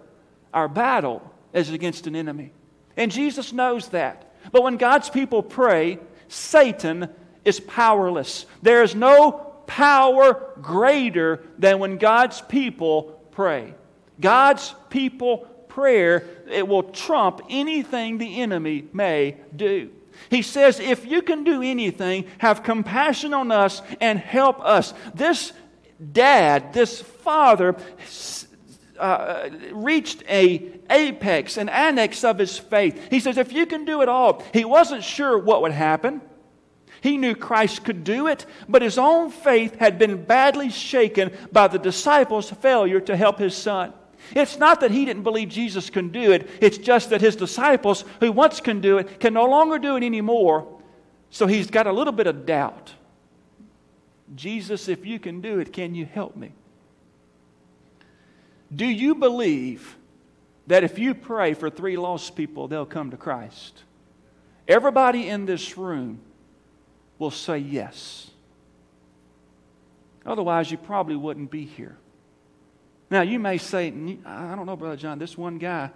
our 0.54 0.68
battle 0.68 1.28
is 1.52 1.70
against 1.70 2.06
an 2.06 2.14
enemy. 2.14 2.52
And 2.96 3.10
Jesus 3.10 3.52
knows 3.52 3.88
that. 3.88 4.34
But 4.52 4.62
when 4.62 4.76
God's 4.76 5.10
people 5.10 5.42
pray, 5.42 5.98
Satan 6.28 7.08
is 7.44 7.58
powerless. 7.58 8.46
There 8.62 8.84
is 8.84 8.94
no 8.94 9.49
power 9.70 10.52
greater 10.60 11.44
than 11.56 11.78
when 11.78 11.96
God's 11.96 12.40
people 12.40 13.22
pray. 13.30 13.72
God's 14.20 14.74
people 14.90 15.38
prayer, 15.68 16.26
it 16.50 16.66
will 16.66 16.82
trump 16.82 17.40
anything 17.48 18.18
the 18.18 18.40
enemy 18.40 18.88
may 18.92 19.36
do. 19.54 19.90
He 20.28 20.42
says, 20.42 20.80
if 20.80 21.06
you 21.06 21.22
can 21.22 21.44
do 21.44 21.62
anything, 21.62 22.24
have 22.38 22.64
compassion 22.64 23.32
on 23.32 23.52
us 23.52 23.80
and 24.00 24.18
help 24.18 24.60
us. 24.60 24.92
This 25.14 25.52
dad, 26.12 26.72
this 26.72 27.00
father, 27.00 27.76
uh, 28.98 29.50
reached 29.70 30.24
a 30.28 30.72
apex, 30.90 31.56
an 31.56 31.68
annex 31.68 32.24
of 32.24 32.38
his 32.38 32.58
faith. 32.58 33.06
He 33.08 33.20
says, 33.20 33.38
if 33.38 33.52
you 33.52 33.66
can 33.66 33.84
do 33.84 34.02
it 34.02 34.08
all, 34.08 34.42
he 34.52 34.64
wasn't 34.64 35.04
sure 35.04 35.38
what 35.38 35.62
would 35.62 35.72
happen. 35.72 36.22
He 37.00 37.16
knew 37.16 37.34
Christ 37.34 37.84
could 37.84 38.04
do 38.04 38.26
it, 38.26 38.44
but 38.68 38.82
his 38.82 38.98
own 38.98 39.30
faith 39.30 39.76
had 39.78 39.98
been 39.98 40.24
badly 40.24 40.70
shaken 40.70 41.32
by 41.50 41.68
the 41.68 41.78
disciples' 41.78 42.50
failure 42.50 43.00
to 43.00 43.16
help 43.16 43.38
his 43.38 43.56
son. 43.56 43.92
It's 44.34 44.58
not 44.58 44.80
that 44.80 44.90
he 44.90 45.04
didn't 45.04 45.22
believe 45.22 45.48
Jesus 45.48 45.88
can 45.88 46.10
do 46.10 46.32
it, 46.32 46.48
it's 46.60 46.78
just 46.78 47.10
that 47.10 47.20
his 47.20 47.36
disciples, 47.36 48.04
who 48.20 48.30
once 48.30 48.60
can 48.60 48.80
do 48.80 48.98
it, 48.98 49.18
can 49.18 49.34
no 49.34 49.46
longer 49.46 49.78
do 49.78 49.96
it 49.96 50.04
anymore. 50.04 50.66
So 51.30 51.46
he's 51.46 51.70
got 51.70 51.86
a 51.86 51.92
little 51.92 52.12
bit 52.12 52.26
of 52.26 52.44
doubt. 52.44 52.92
Jesus, 54.34 54.88
if 54.88 55.06
you 55.06 55.18
can 55.18 55.40
do 55.40 55.58
it, 55.58 55.72
can 55.72 55.94
you 55.94 56.04
help 56.04 56.36
me? 56.36 56.52
Do 58.74 58.86
you 58.86 59.14
believe 59.14 59.96
that 60.66 60.84
if 60.84 60.98
you 60.98 61.14
pray 61.14 61.54
for 61.54 61.70
three 61.70 61.96
lost 61.96 62.36
people, 62.36 62.68
they'll 62.68 62.86
come 62.86 63.10
to 63.10 63.16
Christ? 63.16 63.82
Everybody 64.68 65.28
in 65.28 65.46
this 65.46 65.76
room 65.76 66.20
will 67.20 67.30
say 67.30 67.58
yes. 67.58 68.30
Otherwise, 70.26 70.70
you 70.70 70.78
probably 70.78 71.14
wouldn't 71.14 71.50
be 71.50 71.64
here. 71.64 71.96
Now, 73.10 73.20
you 73.20 73.38
may 73.38 73.58
say, 73.58 73.92
I 74.24 74.56
don't 74.56 74.66
know, 74.66 74.76
Brother 74.76 74.96
John, 74.96 75.18
this 75.18 75.36
one 75.36 75.58
guy, 75.58 75.90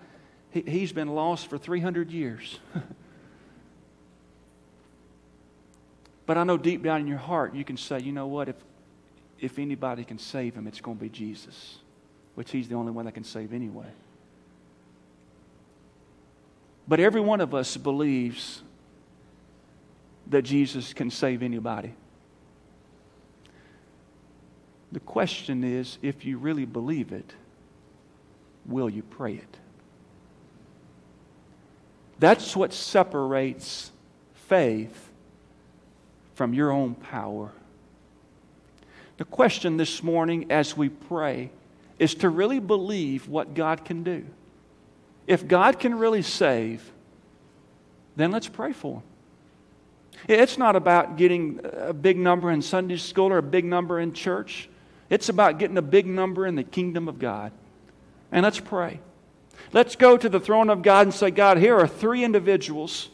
he, 0.50 0.80
has 0.80 0.92
been 0.92 1.08
lost 1.08 1.48
for 1.48 1.58
300 1.58 2.10
years. 2.10 2.58
but 6.26 6.36
I 6.36 6.44
know 6.44 6.58
deep 6.58 6.82
down 6.82 7.00
in 7.00 7.06
your 7.06 7.18
heart, 7.18 7.54
you 7.54 7.64
can 7.64 7.76
say, 7.76 8.00
you 8.00 8.12
know 8.12 8.26
what, 8.26 8.50
if, 8.50 8.56
if 9.40 9.58
anybody 9.58 10.04
can 10.04 10.18
save 10.18 10.54
him, 10.54 10.66
it's 10.66 10.80
going 10.80 10.98
to 10.98 11.02
be 11.02 11.08
Jesus, 11.08 11.78
which 12.34 12.50
he's 12.50 12.68
the 12.68 12.74
only 12.74 12.92
one 12.92 13.06
that 13.06 13.12
can 13.12 13.24
save 13.24 13.52
anyway. 13.52 13.88
But 16.86 17.00
every 17.00 17.22
one 17.22 17.40
of 17.40 17.54
us 17.54 17.78
believes 17.78 18.62
that 20.28 20.42
Jesus 20.42 20.92
can 20.92 21.10
save 21.10 21.42
anybody. 21.42 21.94
The 24.92 25.00
question 25.00 25.64
is 25.64 25.98
if 26.02 26.24
you 26.24 26.38
really 26.38 26.64
believe 26.64 27.12
it, 27.12 27.34
will 28.64 28.88
you 28.88 29.02
pray 29.02 29.34
it? 29.34 29.56
That's 32.18 32.54
what 32.54 32.72
separates 32.72 33.90
faith 34.48 35.10
from 36.34 36.54
your 36.54 36.70
own 36.70 36.94
power. 36.94 37.52
The 39.16 39.24
question 39.24 39.76
this 39.76 40.02
morning 40.02 40.50
as 40.50 40.76
we 40.76 40.88
pray 40.88 41.50
is 41.98 42.14
to 42.16 42.28
really 42.28 42.58
believe 42.58 43.28
what 43.28 43.54
God 43.54 43.84
can 43.84 44.02
do. 44.02 44.24
If 45.26 45.46
God 45.46 45.78
can 45.78 45.98
really 45.98 46.22
save, 46.22 46.90
then 48.16 48.30
let's 48.30 48.48
pray 48.48 48.72
for 48.72 48.96
him. 48.96 49.02
It's 50.28 50.58
not 50.58 50.76
about 50.76 51.16
getting 51.16 51.60
a 51.62 51.92
big 51.92 52.16
number 52.16 52.50
in 52.50 52.62
Sunday 52.62 52.96
school 52.96 53.32
or 53.32 53.38
a 53.38 53.42
big 53.42 53.64
number 53.64 54.00
in 54.00 54.12
church. 54.12 54.68
It's 55.10 55.28
about 55.28 55.58
getting 55.58 55.76
a 55.76 55.82
big 55.82 56.06
number 56.06 56.46
in 56.46 56.54
the 56.54 56.64
kingdom 56.64 57.08
of 57.08 57.18
God. 57.18 57.52
And 58.32 58.42
let's 58.42 58.60
pray. 58.60 59.00
Let's 59.72 59.96
go 59.96 60.16
to 60.16 60.28
the 60.28 60.40
throne 60.40 60.70
of 60.70 60.82
God 60.82 61.06
and 61.06 61.14
say, 61.14 61.30
God, 61.30 61.58
here 61.58 61.76
are 61.76 61.86
three 61.86 62.24
individuals 62.24 63.08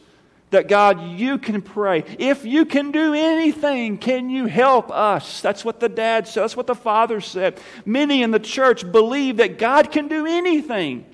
that 0.51 0.67
God, 0.67 1.17
you 1.17 1.37
can 1.37 1.61
pray. 1.61 2.03
If 2.19 2.45
you 2.45 2.65
can 2.65 2.91
do 2.91 3.13
anything, 3.13 3.97
can 3.97 4.29
you 4.29 4.47
help 4.47 4.91
us? 4.91 5.41
That's 5.41 5.63
what 5.63 5.79
the 5.79 5.89
dad 5.89 6.27
said. 6.27 6.43
That's 6.43 6.57
what 6.57 6.67
the 6.67 6.75
father 6.75 7.21
said. 7.21 7.59
Many 7.85 8.21
in 8.21 8.31
the 8.31 8.39
church 8.39 8.89
believe 8.89 9.37
that 9.37 9.57
God 9.57 9.91
can 9.91 10.07
do 10.07 10.25
anything. 10.25 11.05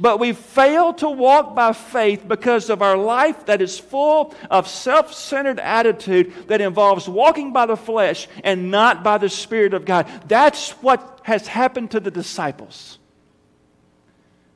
But 0.00 0.18
we 0.18 0.32
fail 0.32 0.92
to 0.94 1.08
walk 1.08 1.54
by 1.54 1.72
faith 1.72 2.26
because 2.26 2.70
of 2.70 2.82
our 2.82 2.96
life 2.96 3.46
that 3.46 3.62
is 3.62 3.78
full 3.78 4.34
of 4.50 4.68
self 4.68 5.14
centered 5.14 5.60
attitude 5.60 6.48
that 6.48 6.60
involves 6.60 7.08
walking 7.08 7.52
by 7.52 7.66
the 7.66 7.76
flesh 7.76 8.28
and 8.42 8.70
not 8.70 9.04
by 9.04 9.18
the 9.18 9.28
Spirit 9.28 9.74
of 9.74 9.84
God. 9.84 10.10
That's 10.26 10.70
what 10.82 11.20
has 11.24 11.46
happened 11.46 11.92
to 11.92 12.00
the 12.00 12.10
disciples. 12.10 12.98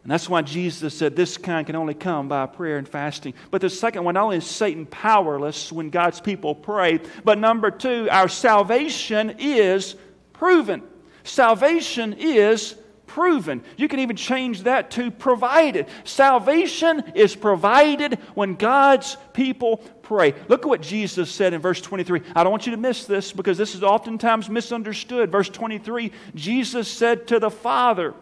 And 0.09 0.13
that's 0.13 0.29
why 0.29 0.41
Jesus 0.41 0.95
said 0.95 1.17
this 1.17 1.37
kind 1.37 1.67
can 1.67 1.77
only 1.77 1.93
come 1.93 2.29
by 2.29 2.47
prayer 2.47 2.79
and 2.79 2.89
fasting. 2.89 3.35
But 3.51 3.61
the 3.61 3.69
second 3.69 4.05
one, 4.05 4.15
not 4.15 4.25
only 4.25 4.39
is 4.39 4.47
Satan 4.47 4.87
powerless 4.87 5.71
when 5.71 5.91
God's 5.91 6.19
people 6.21 6.55
pray, 6.55 7.01
but 7.25 7.39
number 7.39 7.71
two, 7.71 8.09
our 8.11 8.29
salvation 8.29 9.37
is 9.39 9.97
proven. 10.33 10.83
Salvation 11.25 12.15
is 12.15 12.75
proven. 13.09 13.65
You 13.77 13.89
can 13.89 13.99
even 13.99 14.15
change 14.15 14.63
that 14.63 14.93
to 14.93 15.11
provided. 15.11 15.87
Salvation 16.05 17.03
is 17.15 17.35
provided 17.35 18.21
when 18.35 18.55
God's 18.55 19.17
people 19.33 19.79
pray. 20.03 20.35
Look 20.47 20.63
at 20.63 20.69
what 20.69 20.81
Jesus 20.81 21.31
said 21.31 21.53
in 21.53 21.61
verse 21.61 21.81
23. 21.81 22.23
I 22.37 22.45
don't 22.45 22.53
want 22.53 22.67
you 22.67 22.73
to 22.73 22.79
miss 22.79 23.07
this 23.07 23.33
because 23.33 23.59
this 23.59 23.75
is 23.75 23.83
oftentimes 23.83 24.49
misunderstood. 24.49 25.33
Verse 25.33 25.49
23 25.49 26.13
Jesus 26.35 26.87
said 26.87 27.27
to 27.29 27.41
the 27.41 27.51
Father, 27.51 28.15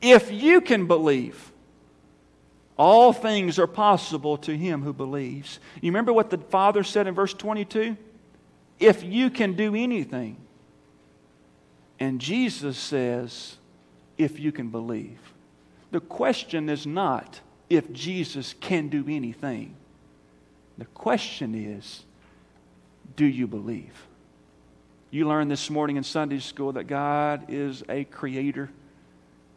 if 0.00 0.30
you 0.30 0.60
can 0.60 0.86
believe, 0.86 1.50
all 2.76 3.12
things 3.12 3.58
are 3.58 3.66
possible 3.66 4.36
to 4.38 4.56
him 4.56 4.82
who 4.82 4.92
believes. 4.92 5.60
You 5.80 5.90
remember 5.90 6.12
what 6.12 6.30
the 6.30 6.38
Father 6.38 6.82
said 6.82 7.06
in 7.06 7.14
verse 7.14 7.32
22? 7.32 7.96
If 8.78 9.02
you 9.02 9.30
can 9.30 9.54
do 9.54 9.74
anything. 9.74 10.43
And 11.98 12.20
Jesus 12.20 12.76
says, 12.76 13.56
if 14.18 14.38
you 14.38 14.52
can 14.52 14.68
believe. 14.68 15.18
The 15.90 16.00
question 16.00 16.68
is 16.68 16.86
not 16.86 17.40
if 17.70 17.92
Jesus 17.92 18.54
can 18.60 18.88
do 18.88 19.04
anything. 19.08 19.76
The 20.78 20.84
question 20.86 21.54
is, 21.54 22.04
do 23.16 23.24
you 23.24 23.46
believe? 23.46 24.06
You 25.10 25.28
learned 25.28 25.50
this 25.50 25.70
morning 25.70 25.96
in 25.96 26.02
Sunday 26.02 26.40
school 26.40 26.72
that 26.72 26.84
God 26.84 27.44
is 27.48 27.84
a 27.88 28.04
creator. 28.04 28.70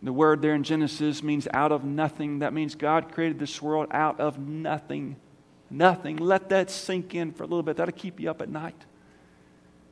The 0.03 0.13
word 0.13 0.43
there 0.43 0.53
in 0.53 0.63
Genesis 0.63 1.23
means 1.23 1.47
out 1.51 1.71
of 1.71 1.83
nothing. 1.83 2.39
That 2.39 2.53
means 2.53 2.75
God 2.75 3.11
created 3.11 3.39
this 3.39 3.59
world 3.59 3.87
out 3.89 4.19
of 4.19 4.37
nothing. 4.37 5.15
Nothing. 5.71 6.17
Let 6.17 6.49
that 6.49 6.69
sink 6.69 7.15
in 7.15 7.31
for 7.31 7.43
a 7.43 7.47
little 7.47 7.63
bit. 7.63 7.77
That'll 7.77 7.91
keep 7.91 8.19
you 8.19 8.29
up 8.29 8.41
at 8.41 8.49
night. 8.49 8.85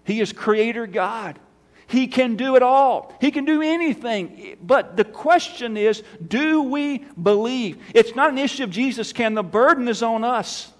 He 0.03 0.21
is 0.21 0.31
creator 0.31 0.85
God. 0.85 1.39
He 1.87 2.07
can 2.07 2.35
do 2.35 2.55
it 2.55 2.63
all. 2.63 3.13
He 3.21 3.31
can 3.31 3.45
do 3.45 3.61
anything. 3.61 4.57
But 4.61 4.97
the 4.97 5.03
question 5.03 5.77
is 5.77 6.03
do 6.27 6.63
we 6.63 6.99
believe? 7.21 7.77
It's 7.93 8.15
not 8.15 8.31
an 8.31 8.37
issue 8.37 8.63
of 8.63 8.71
Jesus 8.71 9.13
can. 9.13 9.33
The 9.33 9.43
burden 9.43 9.87
is 9.87 10.01
on 10.01 10.23
us. 10.23 10.71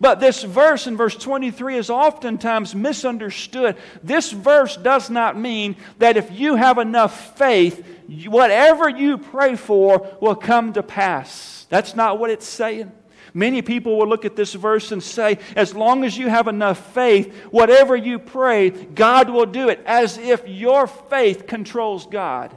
But 0.00 0.20
this 0.20 0.44
verse 0.44 0.86
in 0.86 0.96
verse 0.96 1.16
23 1.16 1.76
is 1.76 1.90
oftentimes 1.90 2.74
misunderstood. 2.74 3.76
This 4.02 4.30
verse 4.30 4.76
does 4.76 5.10
not 5.10 5.36
mean 5.36 5.76
that 5.98 6.16
if 6.16 6.30
you 6.30 6.54
have 6.54 6.78
enough 6.78 7.36
faith, 7.36 7.84
whatever 8.26 8.88
you 8.88 9.18
pray 9.18 9.56
for 9.56 10.16
will 10.20 10.36
come 10.36 10.72
to 10.74 10.84
pass. 10.84 11.66
That's 11.68 11.96
not 11.96 12.20
what 12.20 12.30
it's 12.30 12.46
saying. 12.46 12.92
Many 13.38 13.62
people 13.62 13.96
will 13.96 14.08
look 14.08 14.24
at 14.24 14.34
this 14.34 14.52
verse 14.52 14.90
and 14.90 15.00
say, 15.00 15.38
as 15.54 15.72
long 15.72 16.02
as 16.02 16.18
you 16.18 16.28
have 16.28 16.48
enough 16.48 16.92
faith, 16.92 17.32
whatever 17.52 17.94
you 17.94 18.18
pray, 18.18 18.70
God 18.70 19.30
will 19.30 19.46
do 19.46 19.68
it, 19.68 19.80
as 19.86 20.18
if 20.18 20.48
your 20.48 20.88
faith 20.88 21.46
controls 21.46 22.04
God. 22.04 22.52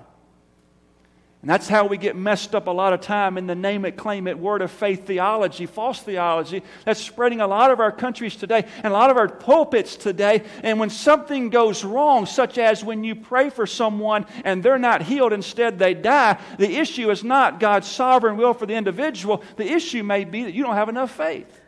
And 1.42 1.50
that's 1.50 1.68
how 1.68 1.88
we 1.88 1.98
get 1.98 2.16
messed 2.16 2.54
up 2.54 2.68
a 2.68 2.72
lot 2.72 2.94
of 2.94 3.02
time 3.02 3.36
in 3.36 3.48
the 3.48 3.56
name 3.56 3.84
it, 3.84 3.98
claim 3.98 4.28
it, 4.28 4.38
word 4.38 4.62
of 4.62 4.70
faith 4.70 5.08
theology, 5.08 5.66
false 5.66 6.00
theology 6.00 6.62
that's 6.86 7.02
spreading 7.02 7.42
a 7.42 7.48
lot 7.48 7.72
of 7.72 7.80
our 7.80 7.92
countries 7.92 8.36
today 8.36 8.64
and 8.78 8.86
a 8.86 8.92
lot 8.92 9.10
of 9.10 9.18
our 9.18 9.28
pulpits 9.28 9.96
today. 9.96 10.44
And 10.62 10.80
when 10.80 10.92
something 10.92 11.50
goes 11.50 11.84
wrong, 11.84 12.28
such 12.28 12.60
as 12.60 12.84
when 12.84 13.04
you 13.04 13.16
pray 13.16 13.50
for 13.50 13.66
someone 13.66 14.28
and 14.46 14.62
they're 14.62 14.78
not 14.78 15.02
healed, 15.02 15.34
instead 15.34 15.80
they 15.80 15.96
die, 15.96 16.40
the 16.60 16.78
issue 16.78 17.10
is 17.10 17.24
not 17.24 17.60
God's 17.60 17.88
sovereign 17.88 18.38
will 18.38 18.54
for 18.54 18.68
the 18.68 18.76
individual. 18.76 19.44
The 19.58 19.66
issue 19.66 20.04
may 20.04 20.26
be 20.26 20.44
that 20.44 20.54
you 20.54 20.62
don't 20.62 20.76
have 20.76 20.90
enough 20.90 21.10
faith. 21.10 21.60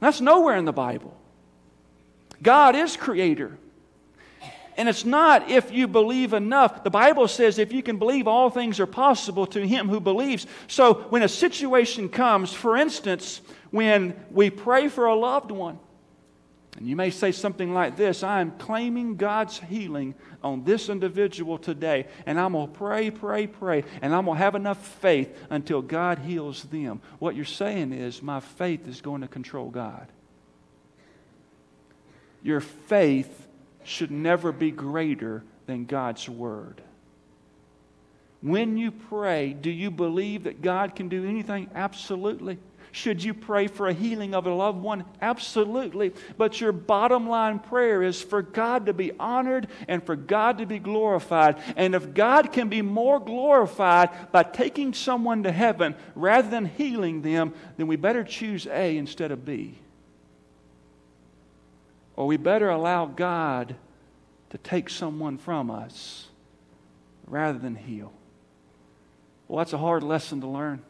That's 0.00 0.20
nowhere 0.20 0.56
in 0.56 0.64
the 0.64 0.72
Bible. 0.72 1.16
God 2.42 2.74
is 2.74 2.96
creator. 2.96 3.56
And 4.76 4.88
it's 4.88 5.04
not 5.04 5.50
if 5.50 5.70
you 5.70 5.86
believe 5.86 6.32
enough. 6.32 6.82
The 6.82 6.90
Bible 6.90 7.28
says 7.28 7.58
if 7.58 7.72
you 7.72 7.82
can 7.82 7.98
believe, 7.98 8.26
all 8.26 8.50
things 8.50 8.80
are 8.80 8.86
possible 8.86 9.46
to 9.48 9.66
him 9.66 9.88
who 9.88 10.00
believes. 10.00 10.46
So 10.66 10.94
when 11.10 11.22
a 11.22 11.28
situation 11.28 12.08
comes, 12.08 12.52
for 12.52 12.76
instance, 12.76 13.40
when 13.70 14.14
we 14.30 14.50
pray 14.50 14.88
for 14.88 15.06
a 15.06 15.14
loved 15.14 15.50
one, 15.50 15.78
and 16.76 16.88
you 16.88 16.96
may 16.96 17.10
say 17.10 17.30
something 17.30 17.72
like 17.72 17.96
this 17.96 18.24
I 18.24 18.40
am 18.40 18.50
claiming 18.52 19.16
God's 19.16 19.58
healing 19.58 20.14
on 20.42 20.64
this 20.64 20.88
individual 20.88 21.56
today, 21.56 22.06
and 22.26 22.38
I'm 22.38 22.52
going 22.52 22.66
to 22.66 22.72
pray, 22.72 23.10
pray, 23.10 23.46
pray, 23.46 23.84
and 24.02 24.14
I'm 24.14 24.24
going 24.24 24.36
to 24.36 24.42
have 24.44 24.54
enough 24.54 24.84
faith 24.98 25.36
until 25.50 25.82
God 25.82 26.18
heals 26.18 26.64
them. 26.64 27.00
What 27.20 27.36
you're 27.36 27.44
saying 27.44 27.92
is, 27.92 28.22
my 28.22 28.40
faith 28.40 28.88
is 28.88 29.00
going 29.00 29.20
to 29.20 29.28
control 29.28 29.70
God. 29.70 30.08
Your 32.42 32.60
faith 32.60 33.43
should 33.84 34.10
never 34.10 34.52
be 34.52 34.70
greater 34.70 35.44
than 35.66 35.84
God's 35.84 36.28
Word. 36.28 36.82
When 38.40 38.76
you 38.76 38.90
pray, 38.90 39.54
do 39.54 39.70
you 39.70 39.90
believe 39.90 40.44
that 40.44 40.60
God 40.60 40.94
can 40.94 41.08
do 41.08 41.26
anything? 41.26 41.70
Absolutely. 41.74 42.58
Should 42.92 43.24
you 43.24 43.34
pray 43.34 43.66
for 43.66 43.88
a 43.88 43.92
healing 43.92 44.34
of 44.34 44.46
a 44.46 44.54
loved 44.54 44.80
one? 44.80 45.04
Absolutely. 45.20 46.12
But 46.36 46.60
your 46.60 46.70
bottom 46.70 47.28
line 47.28 47.58
prayer 47.58 48.04
is 48.04 48.22
for 48.22 48.40
God 48.40 48.86
to 48.86 48.92
be 48.92 49.10
honored 49.18 49.66
and 49.88 50.00
for 50.04 50.14
God 50.14 50.58
to 50.58 50.66
be 50.66 50.78
glorified. 50.78 51.56
And 51.74 51.94
if 51.96 52.14
God 52.14 52.52
can 52.52 52.68
be 52.68 52.82
more 52.82 53.18
glorified 53.18 54.30
by 54.30 54.44
taking 54.44 54.94
someone 54.94 55.42
to 55.42 55.50
heaven 55.50 55.96
rather 56.14 56.48
than 56.48 56.66
healing 56.66 57.22
them, 57.22 57.54
then 57.78 57.88
we 57.88 57.96
better 57.96 58.22
choose 58.22 58.66
A 58.68 58.96
instead 58.96 59.32
of 59.32 59.44
B. 59.44 59.78
Or 62.16 62.26
we 62.26 62.36
better 62.36 62.70
allow 62.70 63.06
God 63.06 63.76
to 64.50 64.58
take 64.58 64.88
someone 64.88 65.38
from 65.38 65.70
us 65.70 66.28
rather 67.26 67.58
than 67.58 67.74
heal. 67.74 68.12
Well, 69.48 69.58
that's 69.58 69.72
a 69.72 69.78
hard 69.78 70.02
lesson 70.02 70.40
to 70.40 70.46
learn. 70.46 70.82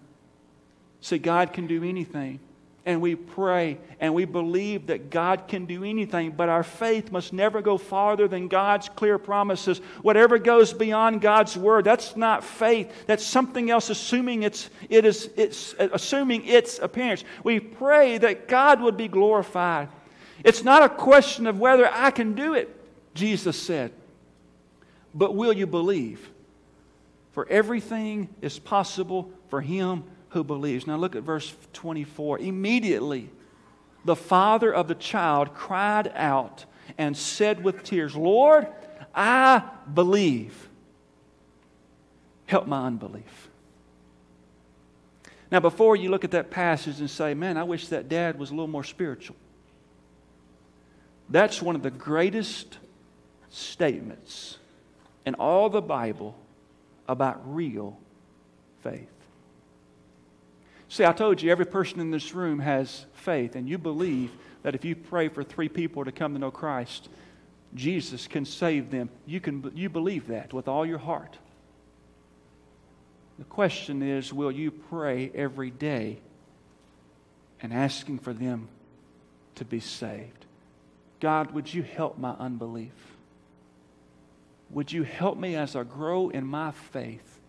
See, 1.01 1.19
God 1.19 1.53
can 1.53 1.67
do 1.67 1.83
anything. 1.83 2.41
And 2.87 3.01
we 3.01 3.15
pray 3.15 3.79
and 3.99 4.15
we 4.15 4.27
believe 4.27 4.89
that 4.89 5.09
God 5.09 5.49
can 5.49 5.65
do 5.65 5.85
anything, 5.85 6.33
but 6.33 6.51
our 6.51 6.63
faith 6.63 7.11
must 7.11 7.33
never 7.33 7.63
go 7.63 7.79
farther 7.79 8.29
than 8.29 8.49
God's 8.49 8.91
clear 8.91 9.17
promises. 9.17 9.79
Whatever 10.03 10.39
goes 10.39 10.75
beyond 10.75 11.23
God's 11.23 11.57
word, 11.57 11.87
that's 11.87 12.15
not 12.15 12.45
faith. 12.45 12.93
That's 13.07 13.25
something 13.25 13.71
else 13.71 13.89
assuming 13.89 14.43
its, 14.43 14.69
it 14.91 15.07
is, 15.07 15.31
it's, 15.35 15.75
assuming 15.79 16.45
its 16.45 16.79
appearance. 16.79 17.25
We 17.43 17.59
pray 17.59 18.19
that 18.19 18.49
God 18.49 18.83
would 18.83 18.99
be 18.99 19.09
glorified. 19.09 19.89
It's 20.45 20.63
not 20.63 20.83
a 20.83 20.89
question 20.89 21.47
of 21.47 21.59
whether 21.59 21.91
I 21.91 22.11
can 22.11 22.35
do 22.35 22.55
it, 22.55 22.69
Jesus 23.15 23.61
said, 23.61 23.93
but 25.15 25.35
will 25.35 25.53
you 25.53 25.67
believe? 25.67 26.31
For 27.33 27.49
everything 27.49 28.29
is 28.43 28.59
possible 28.59 29.33
for 29.49 29.61
him 29.61 30.05
who 30.29 30.45
believes. 30.45 30.87
Now 30.87 30.97
look 30.97 31.17
at 31.17 31.23
verse 31.23 31.55
24. 31.73 32.41
Immediately, 32.41 33.31
the 34.05 34.15
father 34.15 34.73
of 34.73 34.87
the 34.87 34.95
child 34.95 35.55
cried 35.55 36.13
out 36.15 36.65
and 36.99 37.17
said 37.17 37.65
with 37.65 37.83
tears, 37.83 38.15
Lord, 38.15 38.69
I 39.15 39.63
believe. 39.93 40.69
Help 42.47 42.67
my 42.67 42.87
unbelief. 42.87 43.49
Now, 45.51 45.61
before 45.61 45.97
you 45.97 46.11
look 46.11 46.25
at 46.25 46.33
that 46.33 46.51
passage 46.51 47.01
and 47.01 47.09
say, 47.09 47.33
man, 47.33 47.57
I 47.57 47.63
wish 47.63 47.89
that 47.89 48.09
dad 48.09 48.39
was 48.39 48.51
a 48.51 48.53
little 48.53 48.67
more 48.67 48.85
spiritual, 48.85 49.37
that's 51.29 51.63
one 51.63 51.75
of 51.75 51.83
the 51.83 51.91
greatest 51.91 52.79
statements 53.51 54.59
in 55.25 55.35
all 55.35 55.71
the 55.71 55.81
Bible 55.81 56.37
about 57.09 57.41
real 57.55 57.99
faith. 58.83 59.09
See, 60.89 61.05
I 61.05 61.13
told 61.13 61.43
you 61.43 61.51
every 61.51 61.67
person 61.67 62.01
in 62.01 62.11
this 62.11 62.35
room 62.35 62.59
has 62.61 63.07
faith, 63.15 63.57
and 63.57 63.69
you 63.69 63.79
believe 63.79 64.31
that 64.63 64.75
if 64.75 64.85
you 64.85 64.95
pray 64.95 65.29
for 65.29 65.43
three 65.43 65.69
people 65.69 66.05
to 66.05 66.13
come 66.13 66.35
to 66.35 66.39
know 66.39 66.51
Christ, 66.51 67.09
Jesus 67.75 68.29
can 68.29 68.45
save 68.45 68.91
them. 68.91 69.09
You, 69.27 69.41
can, 69.41 69.73
you 69.75 69.89
believe 69.89 70.29
that 70.29 70.53
with 70.53 70.69
all 70.69 70.87
your 70.87 70.99
heart. 70.99 71.37
The 73.39 73.45
question 73.45 74.03
is 74.03 74.33
will 74.33 74.53
you 74.53 74.71
pray 74.71 75.31
every 75.35 75.71
day 75.71 76.19
and 77.61 77.73
asking 77.73 78.21
for 78.21 78.33
them 78.33 78.69
to 79.57 79.65
be 79.65 79.81
saved? 79.81 80.44
God, 81.25 81.53
would 81.53 81.73
you 81.73 81.83
help 81.83 82.19
my 82.19 82.33
unbelief? 82.33 82.93
Would 84.69 84.93
you 84.93 85.05
help 85.05 85.39
me 85.39 85.57
as 85.57 85.75
I 85.75 85.83
grow 85.83 86.29
in 86.29 86.47
my 86.47 86.71
faith 86.71 87.41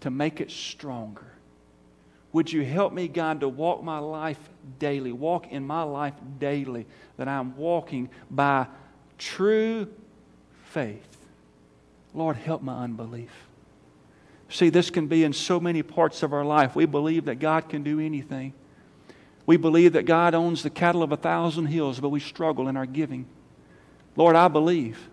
to 0.00 0.10
make 0.10 0.40
it 0.40 0.50
stronger? 0.50 1.30
Would 2.32 2.50
you 2.50 2.64
help 2.64 2.94
me, 2.94 3.08
God, 3.08 3.40
to 3.40 3.50
walk 3.50 3.82
my 3.82 3.98
life 3.98 4.38
daily, 4.78 5.12
walk 5.12 5.52
in 5.52 5.66
my 5.66 5.82
life 5.82 6.14
daily, 6.38 6.86
that 7.18 7.28
I'm 7.28 7.54
walking 7.54 8.08
by 8.30 8.66
true 9.18 9.88
faith? 10.70 11.18
Lord, 12.14 12.36
help 12.36 12.62
my 12.62 12.82
unbelief. 12.82 13.32
See, 14.48 14.70
this 14.70 14.88
can 14.88 15.06
be 15.06 15.22
in 15.22 15.34
so 15.34 15.60
many 15.60 15.82
parts 15.82 16.22
of 16.22 16.32
our 16.32 16.46
life. 16.46 16.74
We 16.74 16.86
believe 16.86 17.26
that 17.26 17.40
God 17.40 17.68
can 17.68 17.82
do 17.82 18.00
anything. 18.00 18.54
We 19.46 19.56
believe 19.56 19.94
that 19.94 20.06
God 20.06 20.34
owns 20.34 20.62
the 20.62 20.70
cattle 20.70 21.02
of 21.02 21.12
a 21.12 21.16
thousand 21.16 21.66
hills, 21.66 22.00
but 22.00 22.10
we 22.10 22.20
struggle 22.20 22.68
in 22.68 22.76
our 22.76 22.86
giving. 22.86 23.26
Lord, 24.16 24.36
I 24.36 24.48
believe, 24.48 25.08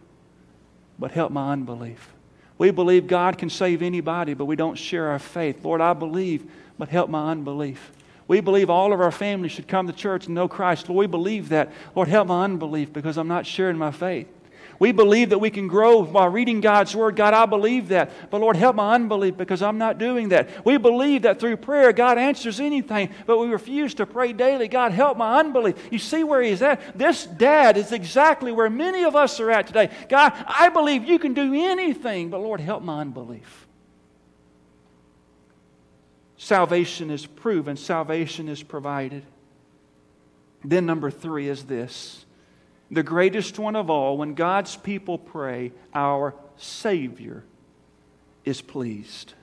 but 0.98 1.12
help 1.12 1.32
my 1.32 1.52
unbelief. 1.52 2.14
We 2.58 2.72
believe 2.72 3.08
God 3.08 3.38
can 3.38 3.50
save 3.50 3.82
anybody, 3.82 4.34
but 4.34 4.46
we 4.46 4.56
don't 4.56 4.78
share 4.78 5.08
our 5.08 5.20
faith. 5.20 5.64
Lord, 5.64 5.82
I 5.82 5.94
believe, 5.94 6.50
but 6.78 6.90
help 6.90 7.10
my 7.10 7.32
unbelief. 7.32 7.92
We 8.28 8.42
believe 8.42 8.70
all 8.70 8.94
of 8.94 9.02
our 9.02 9.12
family 9.12 9.50
should 9.50 9.68
come 9.68 9.88
to 9.88 9.94
church 9.94 10.28
and 10.28 10.36
know 10.36 10.48
Christ. 10.48 10.90
Lord, 10.90 11.00
we 11.00 11.08
believe 11.08 11.50
that. 11.50 11.72
Lord, 11.96 12.10
help 12.10 12.28
my 12.28 12.44
unbelief 12.44 12.94
because 12.94 13.18
I'm 13.18 13.28
not 13.28 13.48
sharing 13.48 13.78
my 13.78 13.92
faith. 13.92 14.28
We 14.80 14.94
believe 14.94 15.32
that 15.32 15.40
we 15.40 15.50
can 15.50 15.68
grow 15.68 16.04
by 16.04 16.28
reading 16.28 16.62
God's 16.62 16.96
Word. 16.96 17.18
God, 17.18 17.34
I 17.34 17.46
believe 17.46 17.90
that. 17.90 18.12
But 18.30 18.40
Lord, 18.40 18.56
help 18.56 18.78
my 18.78 18.96
unbelief 18.96 19.36
because 19.36 19.62
I'm 19.62 19.78
not 19.78 19.98
doing 19.98 20.30
that. 20.30 20.66
We 20.66 20.78
believe 20.78 21.24
that 21.24 21.38
through 21.40 21.58
prayer, 21.58 21.92
God 21.92 22.18
answers 22.18 22.62
anything, 22.62 23.10
but 23.26 23.38
we 23.40 23.48
refuse 23.48 23.94
to 23.96 24.06
pray 24.06 24.32
daily. 24.32 24.70
God, 24.70 24.94
help 24.94 25.18
my 25.18 25.40
unbelief. 25.40 25.76
You 25.92 26.00
see 26.00 26.24
where 26.24 26.42
He's 26.42 26.62
at? 26.62 26.98
This 26.98 27.26
dad 27.26 27.76
is 27.76 27.92
exactly 27.92 28.54
where 28.54 28.70
many 28.70 29.04
of 29.04 29.18
us 29.18 29.40
are 29.42 29.52
at 29.52 29.68
today. 29.68 29.90
God, 30.08 30.32
I 30.48 30.70
believe 30.70 31.04
you 31.04 31.20
can 31.20 31.34
do 31.34 31.54
anything, 31.54 32.30
but 32.30 32.40
Lord, 32.40 32.62
help 32.62 32.82
my 32.82 33.02
unbelief. 33.02 33.68
Salvation 36.38 37.10
is 37.10 37.26
proven, 37.26 37.76
salvation 37.76 38.48
is 38.48 38.64
provided. 38.64 39.24
Then, 40.64 40.86
number 40.86 41.12
three 41.12 41.50
is 41.50 41.66
this 41.66 42.26
the 42.92 43.04
greatest 43.04 43.60
one 43.60 43.76
of 43.76 43.90
all, 43.90 44.18
when 44.18 44.34
God's 44.34 44.76
people 44.76 45.18
pray, 45.18 45.72
our 45.94 46.34
Savior 46.58 47.44
is 48.46 48.62
pleased. 48.62 49.34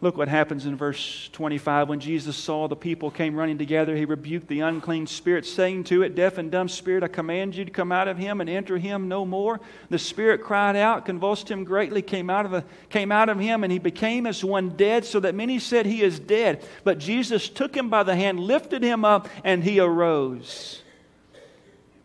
Look 0.00 0.16
what 0.16 0.28
happens 0.28 0.64
in 0.64 0.76
verse 0.76 1.28
25. 1.32 1.88
When 1.88 1.98
Jesus 1.98 2.36
saw 2.36 2.68
the 2.68 2.76
people 2.76 3.10
came 3.10 3.34
running 3.34 3.58
together, 3.58 3.96
he 3.96 4.04
rebuked 4.04 4.46
the 4.46 4.60
unclean 4.60 5.08
spirit, 5.08 5.44
saying 5.44 5.84
to 5.84 6.02
it, 6.02 6.14
Deaf 6.14 6.38
and 6.38 6.52
dumb 6.52 6.68
spirit, 6.68 7.02
I 7.02 7.08
command 7.08 7.56
you 7.56 7.64
to 7.64 7.70
come 7.72 7.90
out 7.90 8.06
of 8.06 8.16
him 8.16 8.40
and 8.40 8.48
enter 8.48 8.78
him 8.78 9.08
no 9.08 9.24
more. 9.24 9.58
The 9.90 9.98
spirit 9.98 10.44
cried 10.44 10.76
out, 10.76 11.04
convulsed 11.04 11.50
him 11.50 11.64
greatly, 11.64 12.00
came 12.00 12.30
out 12.30 12.46
of, 12.46 12.64
came 12.90 13.10
out 13.10 13.28
of 13.28 13.40
him, 13.40 13.64
and 13.64 13.72
he 13.72 13.80
became 13.80 14.24
as 14.24 14.44
one 14.44 14.70
dead, 14.70 15.04
so 15.04 15.18
that 15.18 15.34
many 15.34 15.58
said 15.58 15.84
he 15.84 16.02
is 16.02 16.20
dead. 16.20 16.64
But 16.84 16.98
Jesus 16.98 17.48
took 17.48 17.76
him 17.76 17.90
by 17.90 18.04
the 18.04 18.14
hand, 18.14 18.38
lifted 18.38 18.84
him 18.84 19.04
up, 19.04 19.28
and 19.42 19.64
he 19.64 19.80
arose. 19.80 20.82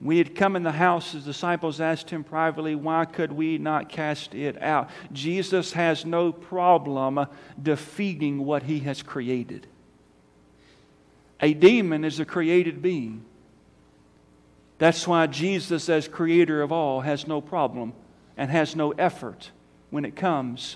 When 0.03 0.15
he 0.15 0.17
had 0.17 0.35
come 0.35 0.57
in 0.57 0.63
the 0.63 0.73
house, 0.73 1.13
his 1.13 1.23
disciples 1.23 1.79
asked 1.79 2.09
him 2.09 2.25
privately, 2.25 2.75
Why 2.75 3.05
could 3.05 3.31
we 3.31 3.57
not 3.57 3.87
cast 3.87 4.35
it 4.35 4.61
out? 4.61 4.89
Jesus 5.13 5.71
has 5.73 6.05
no 6.05 6.33
problem 6.33 7.25
defeating 7.61 8.43
what 8.43 8.63
he 8.63 8.79
has 8.81 9.01
created. 9.01 9.65
A 11.39 11.53
demon 11.53 12.03
is 12.03 12.19
a 12.19 12.25
created 12.25 12.81
being. 12.81 13.23
That's 14.77 15.07
why 15.07 15.25
Jesus, 15.27 15.87
as 15.87 16.09
creator 16.09 16.61
of 16.61 16.73
all, 16.73 16.99
has 16.99 17.25
no 17.25 17.39
problem 17.39 17.93
and 18.35 18.51
has 18.51 18.75
no 18.75 18.91
effort 18.91 19.51
when 19.89 20.03
it 20.03 20.17
comes 20.17 20.75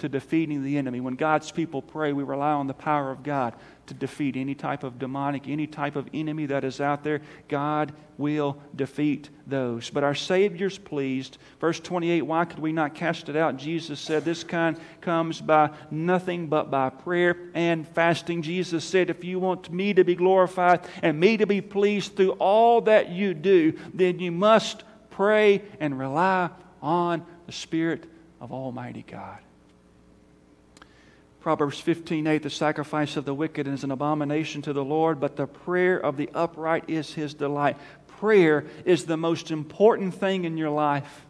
to 0.00 0.08
defeating 0.10 0.62
the 0.62 0.76
enemy. 0.76 1.00
When 1.00 1.14
God's 1.14 1.50
people 1.50 1.80
pray, 1.80 2.12
we 2.12 2.24
rely 2.24 2.52
on 2.52 2.66
the 2.66 2.74
power 2.74 3.10
of 3.10 3.22
God 3.22 3.54
to 3.86 3.94
defeat 3.94 4.36
any 4.36 4.54
type 4.54 4.82
of 4.82 4.98
demonic, 4.98 5.48
any 5.48 5.66
type 5.66 5.96
of 5.96 6.08
enemy 6.12 6.46
that 6.46 6.64
is 6.64 6.80
out 6.80 7.04
there. 7.04 7.20
God 7.48 7.92
will 8.18 8.58
defeat 8.74 9.30
those. 9.46 9.90
But 9.90 10.04
our 10.04 10.14
Savior's 10.14 10.78
pleased. 10.78 11.38
Verse 11.60 11.80
28 11.80 12.22
Why 12.22 12.44
could 12.44 12.58
we 12.58 12.72
not 12.72 12.94
cast 12.94 13.28
it 13.28 13.36
out? 13.36 13.56
Jesus 13.56 14.00
said, 14.00 14.24
This 14.24 14.44
kind 14.44 14.78
comes 15.00 15.40
by 15.40 15.70
nothing 15.90 16.48
but 16.48 16.70
by 16.70 16.90
prayer 16.90 17.36
and 17.54 17.86
fasting. 17.86 18.42
Jesus 18.42 18.84
said, 18.84 19.10
If 19.10 19.24
you 19.24 19.38
want 19.38 19.70
me 19.70 19.94
to 19.94 20.04
be 20.04 20.14
glorified 20.14 20.80
and 21.02 21.18
me 21.18 21.36
to 21.36 21.46
be 21.46 21.60
pleased 21.60 22.16
through 22.16 22.32
all 22.32 22.80
that 22.82 23.10
you 23.10 23.34
do, 23.34 23.78
then 23.94 24.18
you 24.18 24.32
must 24.32 24.84
pray 25.10 25.62
and 25.80 25.98
rely 25.98 26.50
on 26.82 27.24
the 27.46 27.52
Spirit 27.52 28.04
of 28.40 28.52
Almighty 28.52 29.04
God. 29.06 29.38
Proverbs 31.46 31.78
15 31.78 32.26
8, 32.26 32.42
the 32.42 32.50
sacrifice 32.50 33.16
of 33.16 33.24
the 33.24 33.32
wicked 33.32 33.68
is 33.68 33.84
an 33.84 33.92
abomination 33.92 34.62
to 34.62 34.72
the 34.72 34.82
Lord, 34.82 35.20
but 35.20 35.36
the 35.36 35.46
prayer 35.46 35.96
of 35.96 36.16
the 36.16 36.28
upright 36.34 36.90
is 36.90 37.14
his 37.14 37.34
delight. 37.34 37.76
Prayer 38.18 38.64
is 38.84 39.04
the 39.04 39.16
most 39.16 39.52
important 39.52 40.12
thing 40.12 40.44
in 40.44 40.56
your 40.56 40.70
life. 40.70 41.24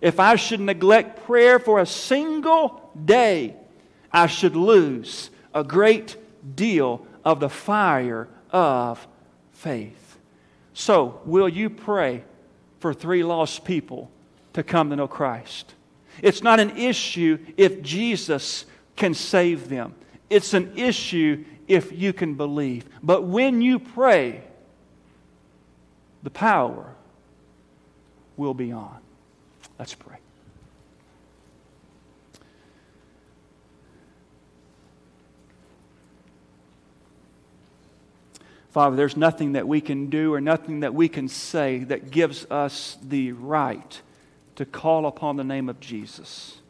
If 0.00 0.20
I 0.20 0.36
should 0.36 0.60
neglect 0.60 1.24
prayer 1.26 1.58
for 1.58 1.80
a 1.80 1.86
single 1.86 2.88
day, 3.04 3.56
I 4.12 4.28
should 4.28 4.54
lose 4.54 5.28
a 5.52 5.64
great 5.64 6.16
deal 6.54 7.04
of 7.24 7.40
the 7.40 7.50
fire 7.50 8.28
of 8.52 9.08
faith. 9.50 10.18
So, 10.72 11.20
will 11.24 11.48
you 11.48 11.68
pray 11.68 12.22
for 12.78 12.94
three 12.94 13.24
lost 13.24 13.64
people 13.64 14.08
to 14.52 14.62
come 14.62 14.90
to 14.90 14.94
know 14.94 15.08
Christ? 15.08 15.74
It's 16.22 16.44
not 16.44 16.60
an 16.60 16.76
issue 16.76 17.38
if 17.56 17.82
Jesus 17.82 18.64
can 18.98 19.14
save 19.14 19.68
them. 19.68 19.94
It's 20.28 20.52
an 20.52 20.76
issue 20.76 21.44
if 21.66 21.92
you 21.92 22.12
can 22.12 22.34
believe. 22.34 22.84
But 23.02 23.22
when 23.22 23.62
you 23.62 23.78
pray, 23.78 24.42
the 26.22 26.30
power 26.30 26.94
will 28.36 28.54
be 28.54 28.72
on. 28.72 28.98
Let's 29.78 29.94
pray. 29.94 30.16
Father, 38.70 38.96
there's 38.96 39.16
nothing 39.16 39.52
that 39.52 39.66
we 39.66 39.80
can 39.80 40.10
do 40.10 40.34
or 40.34 40.40
nothing 40.40 40.80
that 40.80 40.94
we 40.94 41.08
can 41.08 41.28
say 41.28 41.78
that 41.84 42.10
gives 42.10 42.44
us 42.50 42.98
the 43.02 43.32
right 43.32 44.02
to 44.56 44.66
call 44.66 45.06
upon 45.06 45.36
the 45.36 45.44
name 45.44 45.68
of 45.68 45.80
Jesus. 45.80 46.60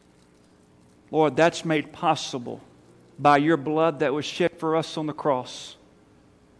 Lord, 1.11 1.35
that's 1.35 1.65
made 1.65 1.91
possible 1.91 2.61
by 3.17 3.37
your 3.37 3.57
blood 3.57 3.99
that 3.99 4.13
was 4.13 4.25
shed 4.25 4.57
for 4.59 4.75
us 4.75 4.97
on 4.97 5.05
the 5.05 5.13
cross. 5.13 5.75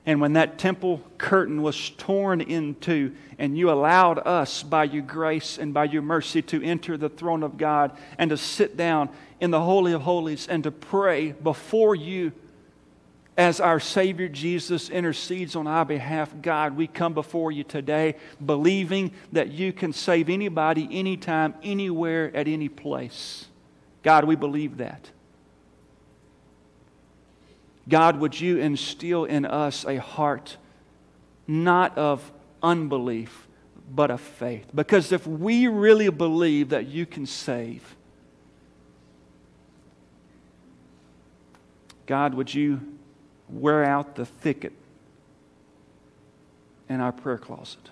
And 0.05 0.19
when 0.19 0.33
that 0.33 0.57
temple 0.57 1.03
curtain 1.17 1.61
was 1.61 1.91
torn 1.91 2.41
in 2.41 2.75
two, 2.75 3.15
and 3.37 3.57
you 3.57 3.69
allowed 3.69 4.19
us 4.19 4.63
by 4.63 4.85
your 4.85 5.03
grace 5.03 5.57
and 5.57 5.73
by 5.73 5.85
your 5.85 6.01
mercy 6.01 6.41
to 6.43 6.63
enter 6.63 6.97
the 6.97 7.09
throne 7.09 7.43
of 7.43 7.57
God 7.57 7.95
and 8.17 8.29
to 8.31 8.37
sit 8.37 8.75
down 8.75 9.09
in 9.39 9.51
the 9.51 9.61
Holy 9.61 9.93
of 9.93 10.01
Holies 10.01 10.47
and 10.47 10.63
to 10.63 10.71
pray 10.71 11.31
before 11.31 11.95
you 11.95 12.31
as 13.37 13.61
our 13.61 13.79
Savior 13.79 14.27
Jesus 14.27 14.89
intercedes 14.89 15.55
on 15.55 15.65
our 15.65 15.85
behalf, 15.85 16.33
God, 16.41 16.75
we 16.75 16.87
come 16.87 17.13
before 17.13 17.53
you 17.53 17.63
today 17.63 18.15
believing 18.45 19.11
that 19.31 19.49
you 19.49 19.71
can 19.71 19.93
save 19.93 20.27
anybody, 20.27 20.89
anytime, 20.91 21.53
anywhere, 21.63 22.35
at 22.35 22.49
any 22.49 22.67
place. 22.67 23.45
God, 24.03 24.25
we 24.25 24.35
believe 24.35 24.77
that. 24.77 25.09
God, 27.87 28.19
would 28.19 28.39
you 28.39 28.57
instill 28.59 29.25
in 29.25 29.45
us 29.45 29.83
a 29.85 29.97
heart 29.97 30.57
not 31.47 31.97
of 31.97 32.31
unbelief, 32.61 33.47
but 33.93 34.11
of 34.11 34.21
faith? 34.21 34.67
Because 34.73 35.11
if 35.11 35.25
we 35.25 35.67
really 35.67 36.09
believe 36.09 36.69
that 36.69 36.87
you 36.87 37.05
can 37.05 37.25
save, 37.25 37.95
God, 42.05 42.35
would 42.35 42.53
you 42.53 42.81
wear 43.49 43.83
out 43.83 44.15
the 44.15 44.25
thicket 44.25 44.73
in 46.87 47.01
our 47.01 47.11
prayer 47.11 47.37
closet? 47.37 47.89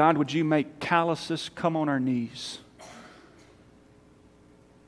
God, 0.00 0.16
would 0.16 0.32
you 0.32 0.44
make 0.44 0.80
calluses 0.80 1.50
come 1.54 1.76
on 1.76 1.90
our 1.90 2.00
knees? 2.00 2.60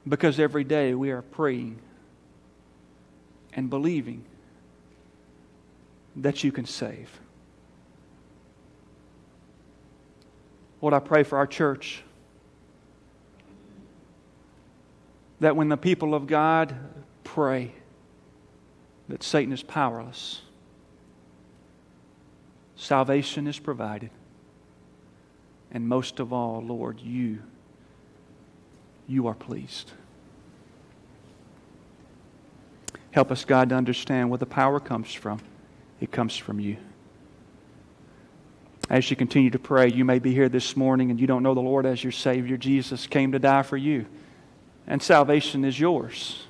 Because 0.09 0.41
every 0.41 0.65
day 0.65 0.95
we 0.95 1.11
are 1.11 1.21
praying 1.21 1.79
and 3.53 3.69
believing 3.69 4.25
that 6.17 6.43
you 6.43 6.51
can 6.51 6.65
save. 6.65 7.11
Lord, 10.81 10.95
I 10.95 10.99
pray 10.99 11.25
for 11.25 11.37
our 11.37 11.47
church 11.47 12.03
that 15.41 15.55
when 15.57 15.69
the 15.69 15.77
people 15.77 16.15
of 16.15 16.27
God 16.27 16.75
pray, 17.23 17.73
that 19.11 19.23
Satan 19.23 19.53
is 19.53 19.63
powerless. 19.63 20.41
Salvation 22.77 23.47
is 23.47 23.59
provided. 23.59 24.09
And 25.73 25.89
most 25.89 26.21
of 26.21 26.33
all, 26.33 26.63
Lord, 26.63 27.01
you, 27.01 27.39
you 29.09 29.27
are 29.27 29.35
pleased. 29.35 29.91
Help 33.11 33.31
us, 33.31 33.45
God, 33.45 33.71
to 33.71 33.75
understand 33.75 34.31
where 34.31 34.39
the 34.39 34.47
power 34.47 34.79
comes 34.79 35.13
from. 35.13 35.41
It 36.01 36.13
comes 36.13 36.37
from 36.37 36.61
you. 36.61 36.77
As 38.91 39.09
you 39.11 39.17
continue 39.17 39.51
to 39.51 39.59
pray, 39.59 39.89
you 39.89 40.05
may 40.05 40.19
be 40.19 40.35
here 40.35 40.51
this 40.51 40.77
morning 40.77 41.11
and 41.11 41.19
you 41.19 41.27
don't 41.27 41.43
know 41.43 41.55
the 41.55 41.61
Lord 41.61 41.87
as 41.87 42.05
your 42.05 42.13
Savior. 42.13 42.59
Jesus 42.59 43.07
came 43.07 43.33
to 43.33 43.39
die 43.39 43.63
for 43.63 43.77
you, 43.79 44.05
and 44.87 45.03
salvation 45.03 45.65
is 45.65 45.81
yours. 45.81 46.45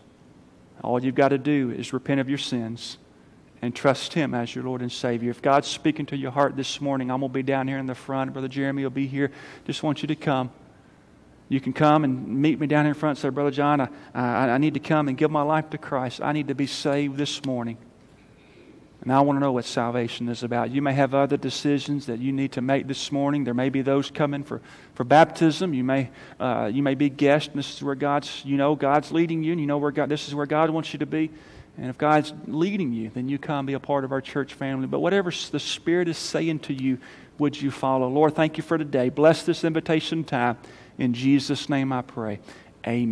All 0.83 1.03
you've 1.05 1.14
got 1.14 1.29
to 1.29 1.39
do 1.39 1.70
is 1.70 1.93
repent 1.93 2.20
of 2.20 2.29
your 2.29 2.39
sins 2.39 2.99
and 3.63 3.75
trust 3.75 4.13
Him 4.13 4.35
as 4.35 4.55
your 4.55 4.65
Lord 4.65 4.83
and 4.83 4.91
Savior. 4.91 5.31
If 5.31 5.41
God's 5.41 5.69
speaking 5.69 6.05
to 6.07 6.17
your 6.17 6.33
heart 6.33 6.57
this 6.57 6.81
morning, 6.81 7.11
I'm 7.11 7.21
going 7.21 7.31
to 7.31 7.35
be 7.35 7.45
down 7.45 7.69
here 7.69 7.79
in 7.79 7.87
the 7.87 7.95
front. 7.95 8.33
Brother 8.33 8.49
Jeremy 8.49 8.83
will 8.83 8.91
be 8.91 9.07
here. 9.07 9.31
Just 9.65 9.85
want 9.85 10.03
you 10.03 10.09
to 10.09 10.17
come. 10.17 10.51
You 11.49 11.61
can 11.61 11.73
come 11.73 12.03
and 12.03 12.27
meet 12.27 12.59
me 12.59 12.67
down 12.67 12.85
here 12.85 12.93
in 12.93 12.99
front 12.99 13.19
and 13.19 13.23
say, 13.23 13.29
Brother 13.29 13.51
John, 13.51 13.81
I, 13.81 13.89
I, 14.15 14.51
I 14.51 14.59
need 14.59 14.75
to 14.75 14.81
come 14.81 15.07
and 15.09 15.17
give 15.17 15.31
my 15.31 15.43
life 15.43 15.71
to 15.71 15.79
Christ. 15.79 16.21
I 16.21 16.33
need 16.33 16.49
to 16.49 16.55
be 16.55 16.67
saved 16.67 17.17
this 17.17 17.45
morning. 17.45 17.79
And 19.03 19.13
I 19.13 19.21
want 19.21 19.37
to 19.37 19.41
know 19.41 19.53
what 19.53 19.65
salvation 19.65 20.29
is 20.29 20.45
about. 20.45 20.71
You 20.71 20.81
may 20.81 20.93
have 20.95 21.13
other 21.13 21.37
decisions 21.37 22.07
that 22.07 22.21
you 22.21 22.33
need 22.33 22.53
to 22.53 22.63
make 22.63 22.87
this 22.87 23.11
morning. 23.11 23.43
There 23.45 23.53
may 23.53 23.69
be 23.69 23.83
those 23.83 24.11
coming 24.11 24.45
for, 24.45 24.63
for 24.95 25.03
baptism. 25.03 25.75
You 25.75 25.83
may, 25.83 26.11
uh, 26.39 26.71
you 26.73 26.85
may 26.85 26.95
be 26.95 27.11
guest. 27.11 27.51
And 27.51 27.59
this 27.59 27.75
is 27.75 27.83
where 27.83 27.97
God's, 27.97 28.45
you 28.45 28.57
know, 28.57 28.77
God's 28.77 29.11
leading 29.11 29.43
you, 29.43 29.53
and 29.53 29.61
you 29.61 29.67
know 29.67 29.79
where 29.79 29.91
God, 29.91 30.09
this 30.09 30.29
is 30.29 30.35
where 30.35 30.47
God 30.47 30.71
wants 30.71 30.93
you 30.93 31.01
to 31.01 31.07
be. 31.07 31.31
And 31.79 31.87
if 31.87 31.97
God's 31.97 32.33
leading 32.47 32.93
you, 32.93 33.11
then 33.14 33.29
you 33.29 33.39
come 33.39 33.66
be 33.66 33.73
a 33.73 33.81
part 33.81 34.05
of 34.05 34.12
our 34.12 34.20
church 34.20 34.55
family. 34.55 34.87
But 34.87 35.01
whatever 35.01 35.31
the 35.31 35.59
Spirit 35.59 36.09
is 36.09 36.18
saying 36.18 36.61
to 36.61 36.75
you, 36.75 36.99
would 37.39 37.61
you 37.61 37.70
follow? 37.70 38.09
Lord, 38.09 38.35
thank 38.35 38.57
you 38.57 38.62
for 38.62 38.77
today. 38.77 39.09
Bless 39.09 39.43
this 39.43 39.64
invitation 39.64 40.23
time. 40.23 40.59
In 40.99 41.14
Jesus' 41.14 41.68
name 41.68 41.93
I 41.93 42.03
pray. 42.03 42.41
Amen. 42.87 43.11